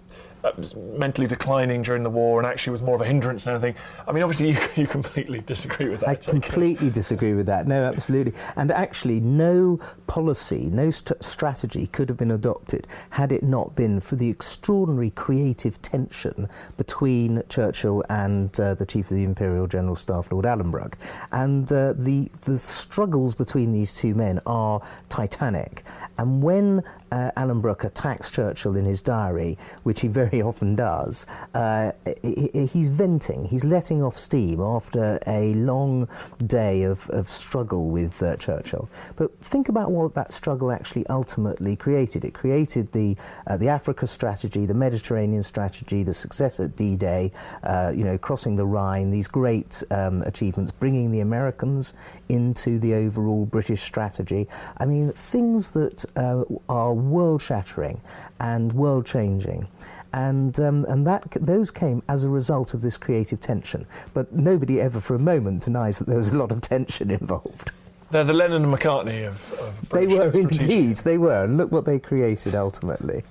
mentally 0.76 1.26
declining 1.26 1.82
during 1.82 2.02
the 2.02 2.10
war 2.10 2.40
and 2.40 2.46
actually 2.46 2.72
was 2.72 2.82
more 2.82 2.94
of 2.94 3.00
a 3.00 3.06
hindrance 3.06 3.44
than 3.44 3.54
anything. 3.54 3.74
I 4.06 4.12
mean, 4.12 4.22
obviously, 4.22 4.50
you, 4.76 4.82
you 4.82 4.86
completely 4.86 5.40
disagree 5.40 5.88
with 5.88 6.00
that. 6.00 6.08
I 6.08 6.14
completely 6.16 6.90
disagree 6.90 7.34
with 7.34 7.46
that. 7.46 7.66
No, 7.66 7.84
absolutely. 7.84 8.34
And 8.56 8.70
actually, 8.70 9.20
no 9.20 9.78
policy, 10.06 10.68
no 10.70 10.90
st- 10.90 11.22
strategy 11.22 11.86
could 11.86 12.08
have 12.08 12.18
been 12.18 12.30
adopted 12.30 12.86
had 13.10 13.32
it 13.32 13.42
not 13.42 13.74
been 13.76 14.00
for 14.00 14.16
the 14.16 14.28
extraordinary 14.28 15.10
creative 15.10 15.80
tension 15.82 16.48
between 16.76 17.42
Churchill 17.48 18.04
and 18.08 18.58
uh, 18.60 18.74
the 18.74 18.86
Chief 18.86 19.10
of 19.10 19.16
the 19.16 19.24
Imperial 19.24 19.66
General 19.66 19.96
Staff, 19.96 20.32
Lord 20.32 20.44
Alanbrooke. 20.44 20.94
And 21.30 21.70
uh, 21.72 21.94
the, 21.94 22.28
the 22.42 22.58
struggles 22.58 23.34
between 23.34 23.72
these 23.72 23.96
two 23.96 24.14
men 24.14 24.40
are 24.46 24.82
titanic. 25.08 25.84
And 26.18 26.42
when 26.42 26.82
uh, 27.12 27.30
Alanbrooke 27.36 27.84
attacks 27.84 28.30
Churchill 28.30 28.74
in 28.74 28.86
his 28.86 29.02
diary, 29.02 29.58
which 29.82 30.00
he 30.00 30.08
very 30.08 30.40
often 30.50 30.74
does, 30.74 31.26
uh, 31.54 31.92
he, 32.22 32.66
he's 32.66 32.88
venting, 32.88 33.44
he's 33.44 33.64
letting 33.64 34.02
off 34.02 34.18
steam 34.18 34.60
after 34.60 35.18
a 35.26 35.52
long 35.54 36.08
day 36.46 36.84
of, 36.84 37.08
of 37.10 37.28
struggle 37.28 37.90
with 37.90 38.22
uh, 38.22 38.36
Churchill. 38.36 38.88
But 39.16 39.38
think 39.40 39.68
about 39.68 39.90
what 39.90 40.14
that 40.14 40.32
struggle 40.32 40.72
actually 40.72 41.06
ultimately 41.08 41.76
created. 41.76 42.24
It 42.24 42.32
created 42.32 42.90
the, 42.92 43.16
uh, 43.46 43.58
the 43.58 43.68
Africa 43.68 44.06
strategy, 44.06 44.64
the 44.64 44.74
Mediterranean 44.74 45.42
strategy, 45.42 46.02
the 46.02 46.14
success 46.14 46.58
at 46.60 46.76
D-Day, 46.76 47.30
uh, 47.62 47.92
you 47.94 48.04
know, 48.04 48.16
crossing 48.16 48.56
the 48.56 48.64
Rhine, 48.64 49.10
these 49.10 49.28
great 49.28 49.82
um, 49.90 50.22
achievements, 50.22 50.72
bringing 50.72 51.12
the 51.12 51.20
Americans 51.20 51.92
into 52.30 52.78
the 52.78 52.94
overall 52.94 53.44
British 53.44 53.82
strategy. 53.82 54.48
I 54.78 54.86
mean, 54.86 55.12
things 55.12 55.72
that 55.72 56.06
uh, 56.16 56.44
are 57.02 57.10
world-shattering 57.10 58.00
and 58.40 58.72
world-changing 58.72 59.68
and 60.12 60.58
um, 60.60 60.84
and 60.88 61.06
that 61.06 61.30
those 61.32 61.70
came 61.70 62.02
as 62.08 62.24
a 62.24 62.28
result 62.28 62.74
of 62.74 62.82
this 62.82 62.96
creative 62.96 63.40
tension. 63.40 63.86
But 64.12 64.32
nobody 64.32 64.80
ever, 64.80 65.00
for 65.00 65.14
a 65.14 65.18
moment, 65.18 65.62
denies 65.64 65.98
that 65.98 66.06
there 66.06 66.16
was 66.16 66.30
a 66.30 66.36
lot 66.36 66.52
of 66.52 66.60
tension 66.60 67.10
involved. 67.20 67.72
They're 68.10 68.24
the 68.24 68.34
Lennon 68.34 68.64
and 68.64 68.74
McCartney 68.74 69.26
of. 69.26 69.52
of 69.60 69.88
they 69.88 70.06
were 70.06 70.30
indeed. 70.30 70.96
They 70.96 71.16
were, 71.16 71.44
and 71.44 71.56
look 71.56 71.72
what 71.72 71.86
they 71.86 71.98
created 71.98 72.54
ultimately. 72.54 73.24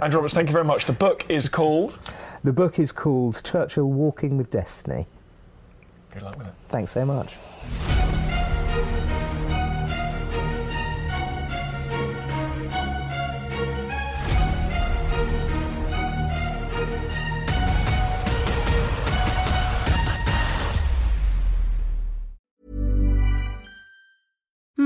Andrew 0.00 0.18
Roberts, 0.18 0.34
thank 0.34 0.48
you 0.48 0.52
very 0.52 0.64
much. 0.64 0.84
The 0.84 0.92
book 0.92 1.26
is 1.28 1.48
called. 1.48 1.98
The 2.44 2.52
book 2.52 2.78
is 2.78 2.92
called 2.92 3.42
Churchill 3.42 3.90
Walking 3.90 4.36
with 4.36 4.48
Destiny. 4.48 5.06
Good 6.12 6.22
luck 6.22 6.38
with 6.38 6.46
it. 6.46 6.54
Thanks 6.68 6.92
so 6.92 7.04
much. 7.04 7.36